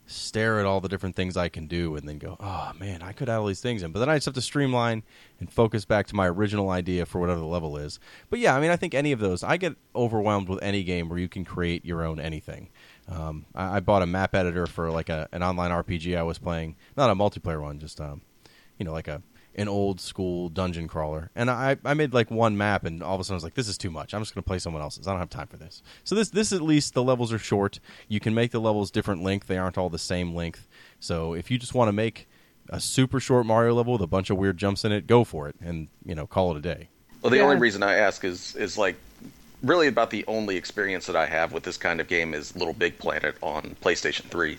[0.09, 3.11] stare at all the different things I can do and then go, oh man, I
[3.11, 3.91] could add all these things in.
[3.91, 5.03] But then I just have to streamline
[5.39, 7.99] and focus back to my original idea for whatever the level is.
[8.29, 11.09] But yeah, I mean, I think any of those, I get overwhelmed with any game
[11.09, 12.69] where you can create your own anything.
[13.07, 16.37] Um, I, I, bought a map editor for like a, an online RPG I was
[16.37, 18.21] playing, not a multiplayer one, just um,
[18.77, 19.21] you know, like a
[19.59, 21.31] an old school dungeon crawler.
[21.35, 23.55] And I, I made like one map, and all of a sudden I was like,
[23.55, 24.13] this is too much.
[24.13, 25.05] I'm just going to play someone else's.
[25.05, 25.83] I don't have time for this.
[26.05, 27.81] So this this at least the levels are short.
[28.07, 29.47] You can make the levels different length.
[29.47, 30.65] They aren't all the same length.
[31.01, 32.29] So if you just want to make
[32.69, 35.49] a super short Mario level with a bunch of weird jumps in it, go for
[35.49, 36.89] it, and you know call it a day.
[37.21, 37.43] Well, the yeah.
[37.43, 38.95] only reason I ask is is like
[39.61, 42.73] really about the only experience that I have with this kind of game is Little
[42.73, 44.57] Big Planet on PlayStation 3.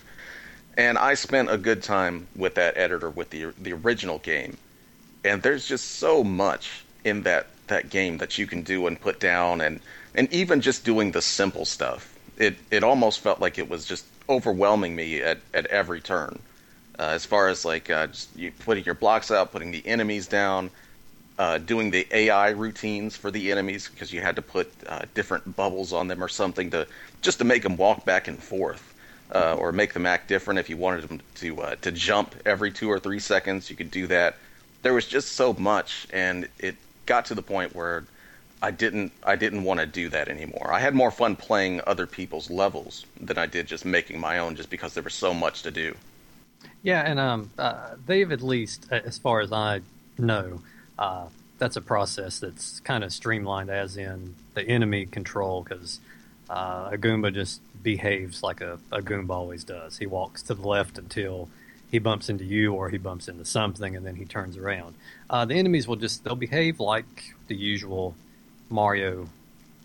[0.77, 4.57] And I spent a good time with that editor with the the original game
[5.23, 9.19] and there's just so much in that that game that you can do and put
[9.19, 9.79] down and
[10.13, 14.05] and even just doing the simple stuff it it almost felt like it was just
[14.29, 16.39] overwhelming me at at every turn
[16.99, 20.69] uh, as far as like uh, you putting your blocks out putting the enemies down
[21.41, 25.55] uh, doing the AI routines for the enemies because you had to put uh, different
[25.55, 26.85] bubbles on them or something to
[27.23, 28.93] just to make them walk back and forth,
[29.33, 30.59] uh, or make them act different.
[30.59, 33.89] If you wanted them to uh, to jump every two or three seconds, you could
[33.89, 34.37] do that
[34.81, 38.03] there was just so much, and it got to the point where
[38.61, 40.69] I didn't I didn't want to do that anymore.
[40.71, 44.55] I had more fun playing other people's levels than I did just making my own,
[44.55, 45.95] just because there was so much to do.
[46.83, 49.81] Yeah, and um, uh, they've at least, as far as I
[50.17, 50.61] know,
[50.97, 51.25] uh,
[51.57, 55.99] that's a process that's kind of streamlined, as in the enemy control, because
[56.49, 59.97] uh, a Goomba just behaves like a, a Goomba always does.
[59.97, 61.49] He walks to the left until
[61.91, 64.95] he bumps into you or he bumps into something and then he turns around.
[65.29, 68.15] Uh, the enemies will just they'll behave like the usual
[68.69, 69.27] Mario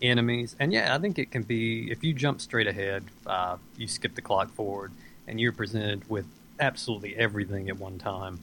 [0.01, 3.87] enemies, and yeah, I think it can be if you jump straight ahead, uh, you
[3.87, 4.91] skip the clock forward,
[5.27, 6.25] and you're presented with
[6.59, 8.39] absolutely everything at one time.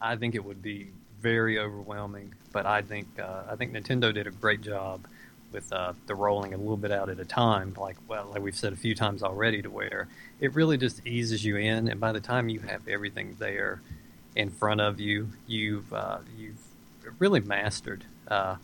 [0.00, 0.88] I think it would be
[1.20, 5.06] very overwhelming, but I think uh, I think Nintendo did a great job
[5.56, 8.54] with uh, the rolling a little bit out at a time, like well, like we've
[8.54, 10.06] said a few times already, to where
[10.38, 13.80] it really just eases you in, and by the time you have everything there
[14.36, 16.60] in front of you, you've uh, you've
[17.18, 18.56] really mastered uh,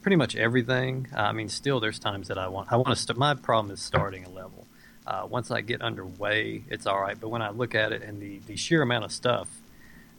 [0.00, 1.08] pretty much everything.
[1.14, 2.96] I mean, still there's times that I want I want to.
[2.96, 4.66] St- my problem is starting a level.
[5.06, 7.20] Uh, once I get underway, it's all right.
[7.20, 9.48] But when I look at it and the the sheer amount of stuff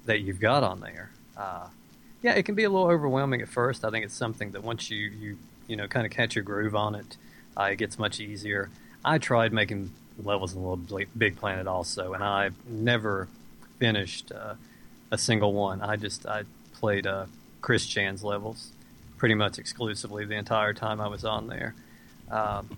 [0.06, 1.68] that you've got on there, uh,
[2.28, 3.86] yeah, it can be a little overwhelming at first.
[3.86, 6.76] I think it's something that once you you you know kind of catch your groove
[6.76, 7.16] on it,
[7.56, 8.70] uh, it gets much easier.
[9.06, 13.30] I tried making levels in Little Big Planet also, and I never
[13.80, 14.56] finished uh,
[15.10, 15.80] a single one.
[15.82, 17.28] I just I played uh,
[17.62, 18.74] Chris Chan's levels
[19.18, 21.76] pretty much exclusively the entire time I was on there.
[22.30, 22.78] Um,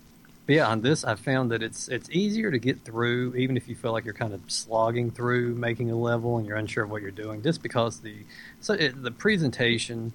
[0.50, 3.74] yeah, on this, I found that it's it's easier to get through, even if you
[3.74, 7.02] feel like you're kind of slogging through making a level and you're unsure of what
[7.02, 8.16] you're doing, just because the
[8.60, 10.12] so it, the presentation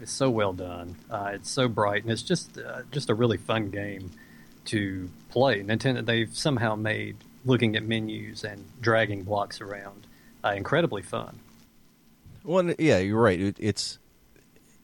[0.00, 0.96] is so well done.
[1.10, 4.10] Uh, it's so bright, and it's just uh, just a really fun game
[4.66, 5.62] to play.
[5.62, 10.06] Nintendo they've somehow made looking at menus and dragging blocks around
[10.44, 11.40] uh, incredibly fun.
[12.44, 13.40] Well, yeah, you're right.
[13.40, 13.98] It, it's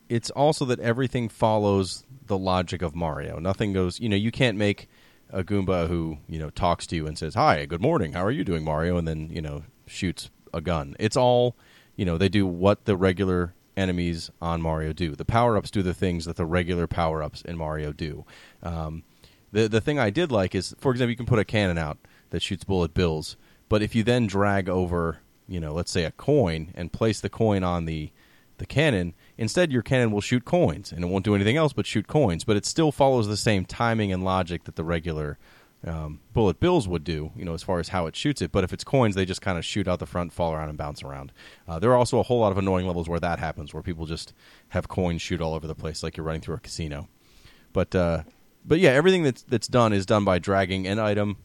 [0.09, 3.39] it's also that everything follows the logic of Mario.
[3.39, 4.89] Nothing goes, you know, you can't make
[5.31, 8.12] a Goomba who, you know, talks to you and says, "Hi, good morning.
[8.12, 10.97] How are you doing, Mario?" and then, you know, shoots a gun.
[10.99, 11.57] It's all,
[11.97, 15.14] you know, they do what the regular enemies on Mario do.
[15.14, 18.24] The power-ups do the things that the regular power-ups in Mario do.
[18.62, 19.05] Um,
[19.53, 21.99] the the thing I did like is, for example, you can put a cannon out
[22.31, 23.37] that shoots bullet bills,
[23.68, 27.31] but if you then drag over, you know, let's say a coin and place the
[27.31, 28.11] coin on the
[28.59, 31.86] the cannon, Instead, your cannon will shoot coins, and it won't do anything else but
[31.86, 32.45] shoot coins.
[32.45, 35.39] But it still follows the same timing and logic that the regular
[35.86, 38.51] um, bullet bills would do, you know, as far as how it shoots it.
[38.51, 40.76] But if it's coins, they just kind of shoot out the front, fall around, and
[40.76, 41.32] bounce around.
[41.68, 44.07] Uh, there are also a whole lot of annoying levels where that happens, where people
[44.07, 44.32] just
[44.70, 47.09] have coins shoot all over the place, like you're running through a casino.
[47.72, 48.24] But uh,
[48.64, 51.36] but yeah, everything that's that's done is done by dragging an item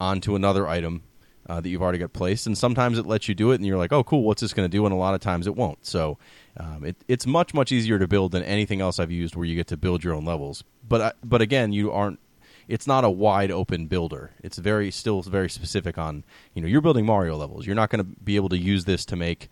[0.00, 1.02] onto another item
[1.48, 3.78] uh, that you've already got placed, and sometimes it lets you do it, and you're
[3.78, 4.84] like, oh, cool, what's this going to do?
[4.84, 5.84] And a lot of times it won't.
[5.84, 6.18] So
[6.56, 9.56] um, it, it's much much easier to build than anything else I've used, where you
[9.56, 10.62] get to build your own levels.
[10.86, 12.20] But I, but again, you aren't.
[12.68, 14.30] It's not a wide open builder.
[14.42, 16.24] It's very still very specific on
[16.54, 17.66] you know you're building Mario levels.
[17.66, 19.48] You're not going to be able to use this to make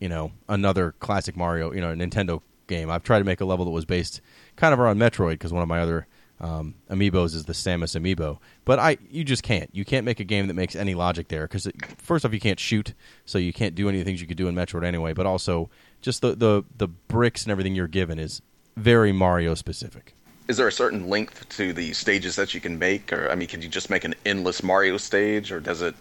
[0.00, 2.90] you know another classic Mario, you know, Nintendo game.
[2.90, 4.20] I've tried to make a level that was based
[4.56, 6.06] kind of around Metroid because one of my other
[6.40, 8.38] um, amiibos is the Samus amiibo.
[8.64, 9.70] But I, you just can't.
[9.72, 11.68] You can't make a game that makes any logic there because
[11.98, 14.54] first off, you can't shoot, so you can't do any things you could do in
[14.54, 15.12] Metroid anyway.
[15.12, 15.70] But also,
[16.00, 18.42] just the the the bricks and everything you're given is
[18.76, 20.14] very Mario specific.
[20.46, 23.48] Is there a certain length to the stages that you can make, or I mean,
[23.48, 25.94] can you just make an endless Mario stage, or does it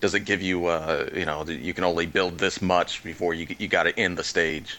[0.00, 3.46] does it give you uh, you know you can only build this much before you
[3.58, 4.78] you got to end the stage?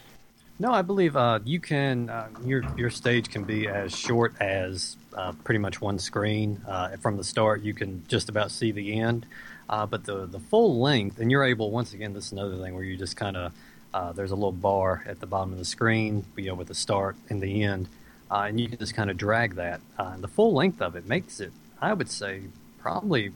[0.61, 2.07] No, I believe uh, you can.
[2.07, 6.61] Uh, your your stage can be as short as uh, pretty much one screen.
[6.67, 9.25] Uh, from the start, you can just about see the end.
[9.67, 12.13] Uh, but the the full length, and you're able once again.
[12.13, 13.53] This is another thing where you just kind of
[13.91, 16.75] uh, there's a little bar at the bottom of the screen, you know, with the
[16.75, 17.89] start and the end,
[18.29, 19.81] and you can just kind of drag that.
[19.97, 22.43] and the full length of it makes it, I would say,
[22.77, 23.31] probably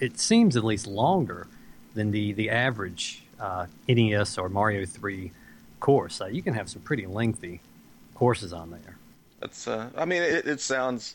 [0.00, 1.46] it seems at least longer
[1.94, 3.22] than the the average
[3.86, 5.30] NES or Mario three
[5.80, 6.20] course.
[6.20, 7.60] Uh, you can have some pretty lengthy
[8.14, 8.96] courses on there.
[9.40, 9.68] That's.
[9.68, 11.14] Uh, I mean, it, it sounds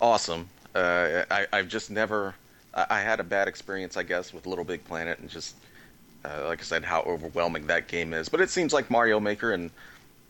[0.00, 0.48] awesome.
[0.74, 2.34] Uh, I, I've just never.
[2.74, 5.56] I, I, had a bad experience, I guess, with Little Big Planet, and just
[6.24, 8.28] uh, like I said, how overwhelming that game is.
[8.28, 9.70] But it seems like Mario Maker and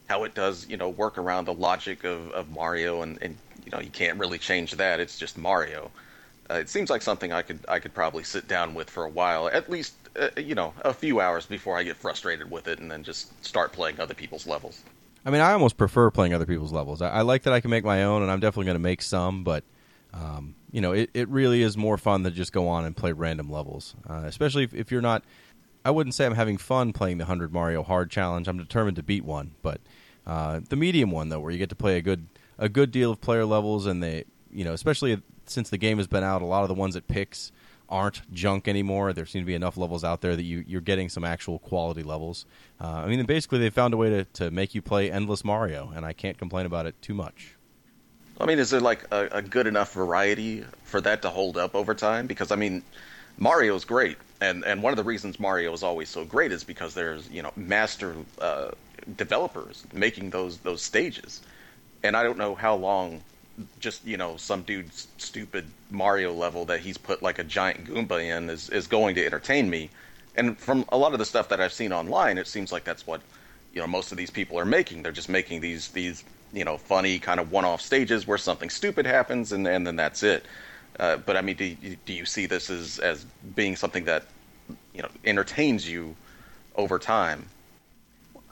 [0.08, 3.70] how it does, you know, work around the logic of, of Mario, and, and you
[3.72, 5.00] know, you can't really change that.
[5.00, 5.90] It's just Mario.
[6.48, 9.08] Uh, it seems like something I could I could probably sit down with for a
[9.08, 12.78] while, at least uh, you know a few hours before I get frustrated with it,
[12.78, 14.82] and then just start playing other people's levels.
[15.24, 17.02] I mean, I almost prefer playing other people's levels.
[17.02, 19.02] I, I like that I can make my own, and I'm definitely going to make
[19.02, 19.64] some, but
[20.14, 23.12] um, you know, it, it really is more fun to just go on and play
[23.12, 25.24] random levels, uh, especially if, if you're not.
[25.84, 28.48] I wouldn't say I'm having fun playing the 100 Mario Hard Challenge.
[28.48, 29.80] I'm determined to beat one, but
[30.26, 32.26] uh, the medium one though, where you get to play a good
[32.58, 36.06] a good deal of player levels, and they, you know, especially since the game has
[36.06, 37.52] been out, a lot of the ones it picks
[37.88, 39.12] aren't junk anymore.
[39.12, 42.02] There seem to be enough levels out there that you, you're getting some actual quality
[42.02, 42.46] levels.
[42.80, 45.92] Uh, I mean, basically, they found a way to, to make you play endless Mario,
[45.94, 47.56] and I can't complain about it too much.
[48.40, 51.74] I mean, is there like a, a good enough variety for that to hold up
[51.74, 52.26] over time?
[52.26, 52.82] Because I mean,
[53.38, 56.94] Mario's great, and and one of the reasons Mario is always so great is because
[56.94, 58.70] there's you know master uh,
[59.16, 61.40] developers making those those stages,
[62.02, 63.22] and I don't know how long
[63.78, 68.22] just you know some dude's stupid Mario level that he's put like a giant Goomba
[68.22, 69.90] in is is going to entertain me.
[70.34, 73.06] And from a lot of the stuff that I've seen online, it seems like that's
[73.06, 73.22] what
[73.72, 75.02] you know most of these people are making.
[75.02, 79.06] They're just making these these you know funny kind of one-off stages where something stupid
[79.06, 80.44] happens and and then that's it.
[80.98, 84.24] Uh, but I mean, do do you see this as as being something that
[84.92, 86.16] you know entertains you
[86.74, 87.46] over time?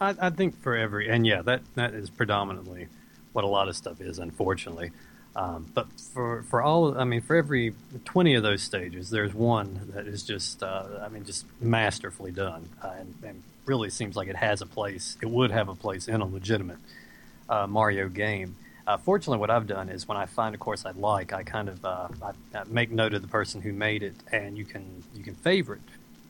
[0.00, 2.88] I, I think for every and yeah, that that is predominantly
[3.34, 4.90] what a lot of stuff is, unfortunately.
[5.36, 7.74] Um, but for for all, I mean, for every
[8.04, 12.68] twenty of those stages, there's one that is just, uh, I mean, just masterfully done,
[12.82, 15.16] uh, and, and, really seems like it has a place.
[15.22, 16.76] It would have a place in a legitimate
[17.48, 18.56] uh, Mario game.
[18.86, 21.70] Uh, fortunately, what I've done is when I find a course I like, I kind
[21.70, 25.02] of uh, I, I make note of the person who made it, and you can
[25.16, 25.80] you can favorite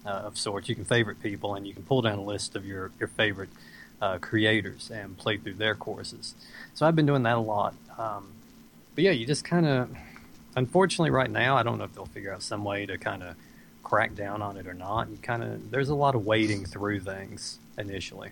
[0.07, 0.69] uh, of sorts.
[0.69, 3.51] You can favorite people, and you can pull down a list of your your favorite
[4.01, 6.34] uh, creators and play through their courses.
[6.74, 7.74] So I've been doing that a lot.
[7.99, 8.32] Um,
[8.95, 9.90] but yeah, you just kind of,
[10.57, 13.36] unfortunately, right now, I don't know if they'll figure out some way to kind of
[13.82, 15.09] crack down on it or not.
[15.11, 18.30] You kind of, there's a lot of wading through things initially.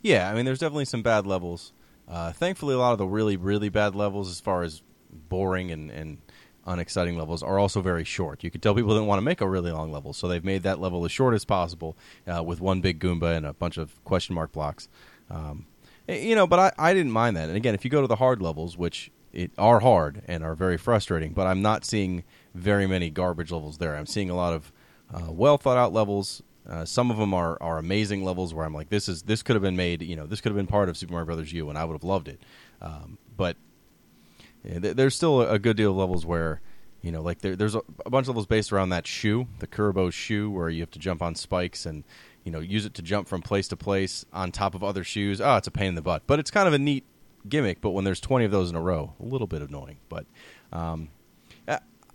[0.00, 1.72] Yeah, I mean, there's definitely some bad levels.
[2.08, 4.82] Uh, thankfully, a lot of the really, really bad levels, as far as
[5.28, 6.18] boring and, and
[6.66, 8.44] unexciting levels are also very short.
[8.44, 10.62] You could tell people didn't want to make a really long level, so they've made
[10.62, 11.96] that level as short as possible
[12.26, 14.88] uh, with one big Goomba and a bunch of question mark blocks.
[15.30, 15.66] Um,
[16.08, 17.48] eh, you know, but I, I didn't mind that.
[17.48, 20.54] And again, if you go to the hard levels, which it are hard and are
[20.54, 23.96] very frustrating, but I'm not seeing very many garbage levels there.
[23.96, 24.72] I'm seeing a lot of
[25.12, 26.42] uh, well thought out levels.
[26.68, 29.56] Uh, some of them are, are amazing levels where I'm like, this is this could
[29.56, 30.02] have been made.
[30.02, 31.94] You know, this could have been part of Super Mario Brothers U, and I would
[31.94, 32.40] have loved it.
[32.80, 33.56] Um, but
[34.64, 36.60] there's still a good deal of levels where
[37.00, 39.66] you know like there, there's a, a, bunch of levels based around that shoe the
[39.66, 42.04] Kuribo shoe where you have to jump on spikes and
[42.44, 45.40] you know use it to jump from place to place on top of other shoes
[45.40, 47.04] oh it's a pain in the butt but it's kind of a neat
[47.48, 50.26] gimmick but when there's 20 of those in a row a little bit annoying but
[50.72, 51.08] um,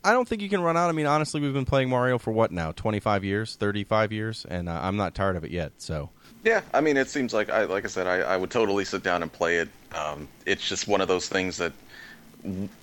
[0.07, 0.87] I don't think you can run out.
[0.87, 2.71] I mean, honestly, we've been playing Mario for what now?
[2.71, 5.73] Twenty five years, thirty five years, and uh, I'm not tired of it yet.
[5.79, 6.11] So
[6.45, 9.03] Yeah, I mean, it seems like I like I said, I, I would totally sit
[9.03, 9.67] down and play it.
[9.93, 11.73] Um, it's just one of those things that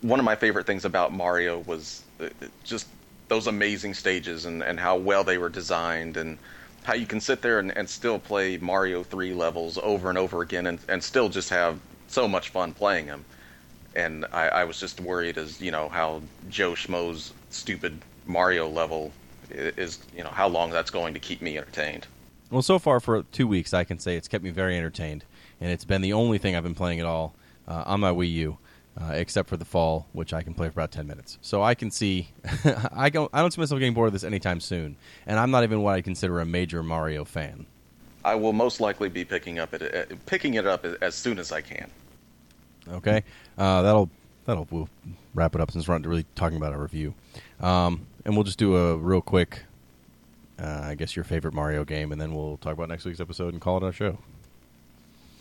[0.02, 2.28] one of my favorite things about Mario was uh,
[2.64, 2.86] just
[3.28, 6.38] those amazing stages and, and how well they were designed and
[6.82, 10.42] how you can sit there and, and still play Mario 3 levels over and over
[10.42, 13.24] again and, and still just have so much fun playing them.
[13.96, 19.12] And I, I was just worried as, you know, how Joe Schmo's stupid Mario level
[19.50, 22.06] is, you know, how long that's going to keep me entertained.
[22.50, 25.24] Well, so far for two weeks, I can say it's kept me very entertained,
[25.60, 27.34] and it's been the only thing I've been playing at all
[27.66, 28.58] uh, on my Wii U,
[29.00, 31.38] uh, except for the fall, which I can play for about ten minutes.
[31.40, 32.28] So I can see,
[32.92, 35.62] I don't, I don't see myself getting bored of this anytime soon, and I'm not
[35.62, 37.66] even what I consider a major Mario fan.
[38.24, 41.52] I will most likely be picking up it, uh, picking it up as soon as
[41.52, 41.90] I can.
[42.88, 43.24] Okay,
[43.58, 44.10] uh, that'll
[44.46, 44.88] that'll we'll
[45.34, 47.14] wrap it up since we're not really talking about a review,
[47.60, 49.64] um, and we'll just do a real quick
[50.58, 53.52] uh, I guess your favorite Mario game, and then we'll talk about next week's episode
[53.52, 54.18] and call it our show.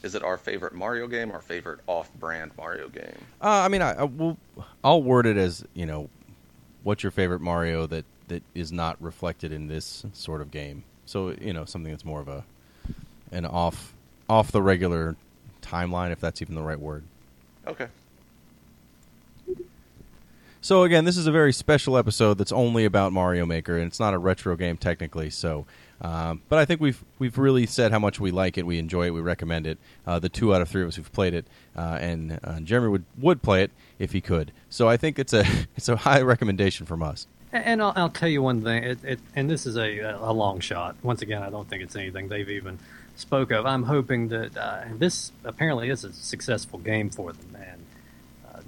[0.04, 3.18] Is it our favorite Mario game Our favorite off-brand Mario game?
[3.41, 4.38] Uh, I mean, I, I will.
[4.84, 6.10] I'll word it as you know,
[6.84, 10.84] what's your favorite Mario that that is not reflected in this sort of game.
[11.06, 12.43] So you know, something that's more of a
[13.32, 13.93] an off
[14.30, 15.16] off the regular
[15.62, 17.04] timeline, if that's even the right word.
[17.66, 17.88] Okay.
[20.62, 23.99] So again, this is a very special episode that's only about Mario Maker, and it's
[23.99, 25.30] not a retro game technically.
[25.30, 25.66] So,
[26.02, 29.08] um, but I think we've we've really said how much we like it, we enjoy
[29.08, 29.78] it, we recommend it.
[30.06, 32.89] Uh, the two out of three of us who've played it, uh, and uh, Jeremy
[32.89, 34.52] would would play it if he could.
[34.70, 37.28] So I think it's a it's a high recommendation from us.
[37.52, 40.60] And I'll, I'll tell you one thing, it, it, and this is a, a long
[40.60, 40.96] shot.
[41.04, 42.80] Once again, I don't think it's anything they've even
[43.16, 43.68] spoke of.
[43.68, 47.84] I'm hoping that uh, this apparently is a successful game for them, and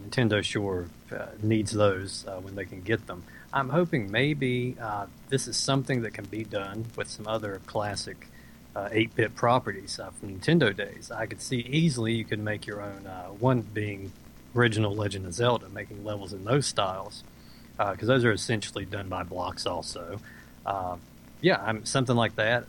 [0.05, 3.23] Nintendo sure uh, needs those uh, when they can get them.
[3.55, 8.27] I'm hoping maybe uh, this is something that can be done with some other classic
[8.75, 11.09] 8-bit uh, properties uh, from Nintendo days.
[11.09, 13.07] I could see easily you could make your own.
[13.07, 14.11] Uh, one being
[14.53, 17.23] original Legend of Zelda, making levels in those styles,
[17.77, 20.19] because those are essentially done by blocks also.
[21.39, 22.65] yeah, I'm, something like that.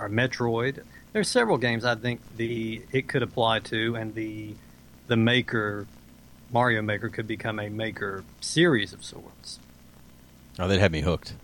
[0.00, 0.82] or Metroid.
[1.12, 4.54] There's several games I think the it could apply to, and the
[5.06, 5.86] the maker
[6.50, 9.58] Mario Maker could become a Maker series of sorts.
[10.58, 11.34] Oh, they'd have me hooked.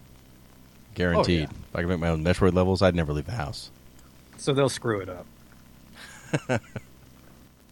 [0.95, 1.49] Guaranteed.
[1.49, 1.59] Oh, yeah.
[1.69, 3.71] If I could make my own Metroid levels, I'd never leave the house.
[4.37, 5.27] So they'll screw it up.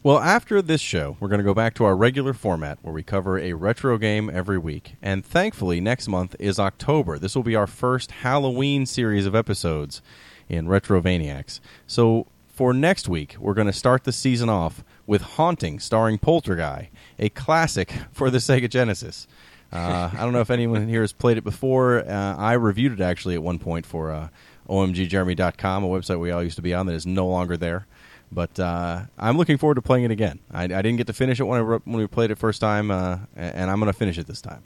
[0.03, 3.03] well, after this show, we're going to go back to our regular format where we
[3.03, 4.95] cover a retro game every week.
[5.01, 7.19] And thankfully, next month is October.
[7.19, 10.03] This will be our first Halloween series of episodes
[10.49, 11.61] in Retrovaniacs.
[11.87, 16.89] So for next week, we're going to start the season off with Haunting, starring Polterguy,
[17.19, 19.27] a classic for the Sega Genesis.
[19.73, 22.01] Uh, I don't know if anyone here has played it before.
[22.01, 24.29] Uh, I reviewed it actually at one point for uh,
[24.69, 27.87] OMGJeremy.com, a website we all used to be on that is no longer there.
[28.31, 30.39] But uh, I'm looking forward to playing it again.
[30.53, 32.91] I, I, didn't get to finish it when, I, when we played it first time,
[32.91, 34.63] uh, and I'm going to finish it this time.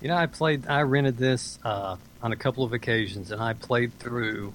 [0.00, 3.54] You know, I played, I rented this uh, on a couple of occasions, and I
[3.54, 4.52] played through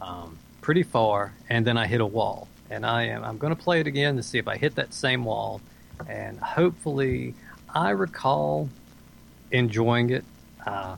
[0.00, 2.48] um, pretty far, and then I hit a wall.
[2.70, 4.92] And I am I'm going to play it again to see if I hit that
[4.92, 5.60] same wall,
[6.06, 7.34] and hopefully
[7.74, 8.68] I recall
[9.50, 10.24] enjoying it.
[10.66, 10.96] Uh,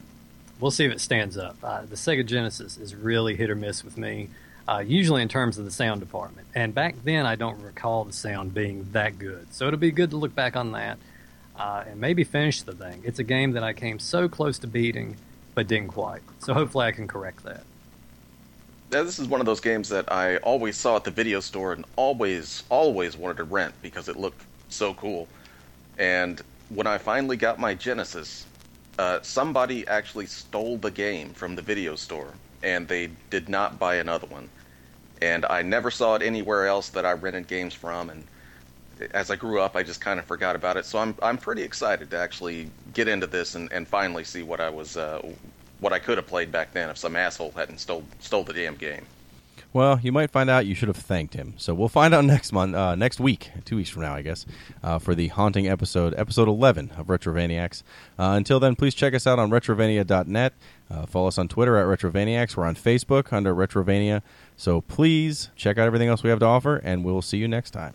[0.61, 1.57] we'll see if it stands up.
[1.63, 4.29] Uh, the Sega Genesis is really hit or miss with me,
[4.69, 6.47] uh, usually in terms of the sound department.
[6.55, 9.53] And back then, I don't recall the sound being that good.
[9.53, 10.99] So it'll be good to look back on that
[11.59, 13.03] uh, and maybe finish the thing.
[13.05, 15.17] It's a game that I came so close to beating,
[15.55, 16.23] but didn't quite.
[16.39, 17.65] So hopefully, I can correct that
[18.93, 21.73] Now, this is one of those games that I always saw at the video store
[21.73, 25.29] and always, always wanted to rent because it looked so cool.
[25.99, 26.41] And
[26.71, 28.47] when I finally got my Genesis,
[28.99, 33.97] uh, somebody actually stole the game from the video store and they did not buy
[33.97, 34.49] another one.
[35.21, 38.11] And I never saw it anywhere else that I rented games from.
[38.11, 38.25] And
[39.13, 40.87] as I grew up, I just kind of forgot about it.
[40.87, 44.61] So I'm I'm pretty excited to actually get into this and, and finally see what
[44.61, 45.21] I was uh,
[45.81, 48.77] what I could have played back then if some asshole hadn't stole stole the damn
[48.77, 49.07] game.
[49.73, 51.55] Well, you might find out you should have thanked him.
[51.57, 54.47] So we'll find out next month, uh, next week, two weeks from now, I guess,
[54.83, 57.83] uh, for the haunting episode, episode 11 of Retrovaniacs.
[58.19, 60.55] Uh, until then, please check us out on retrovania.net.
[60.91, 62.57] Uh, follow us on Twitter at Retrovaniacs.
[62.57, 64.23] We're on Facebook under Retrovania.
[64.57, 67.71] So please check out everything else we have to offer, and we'll see you next
[67.71, 67.93] time.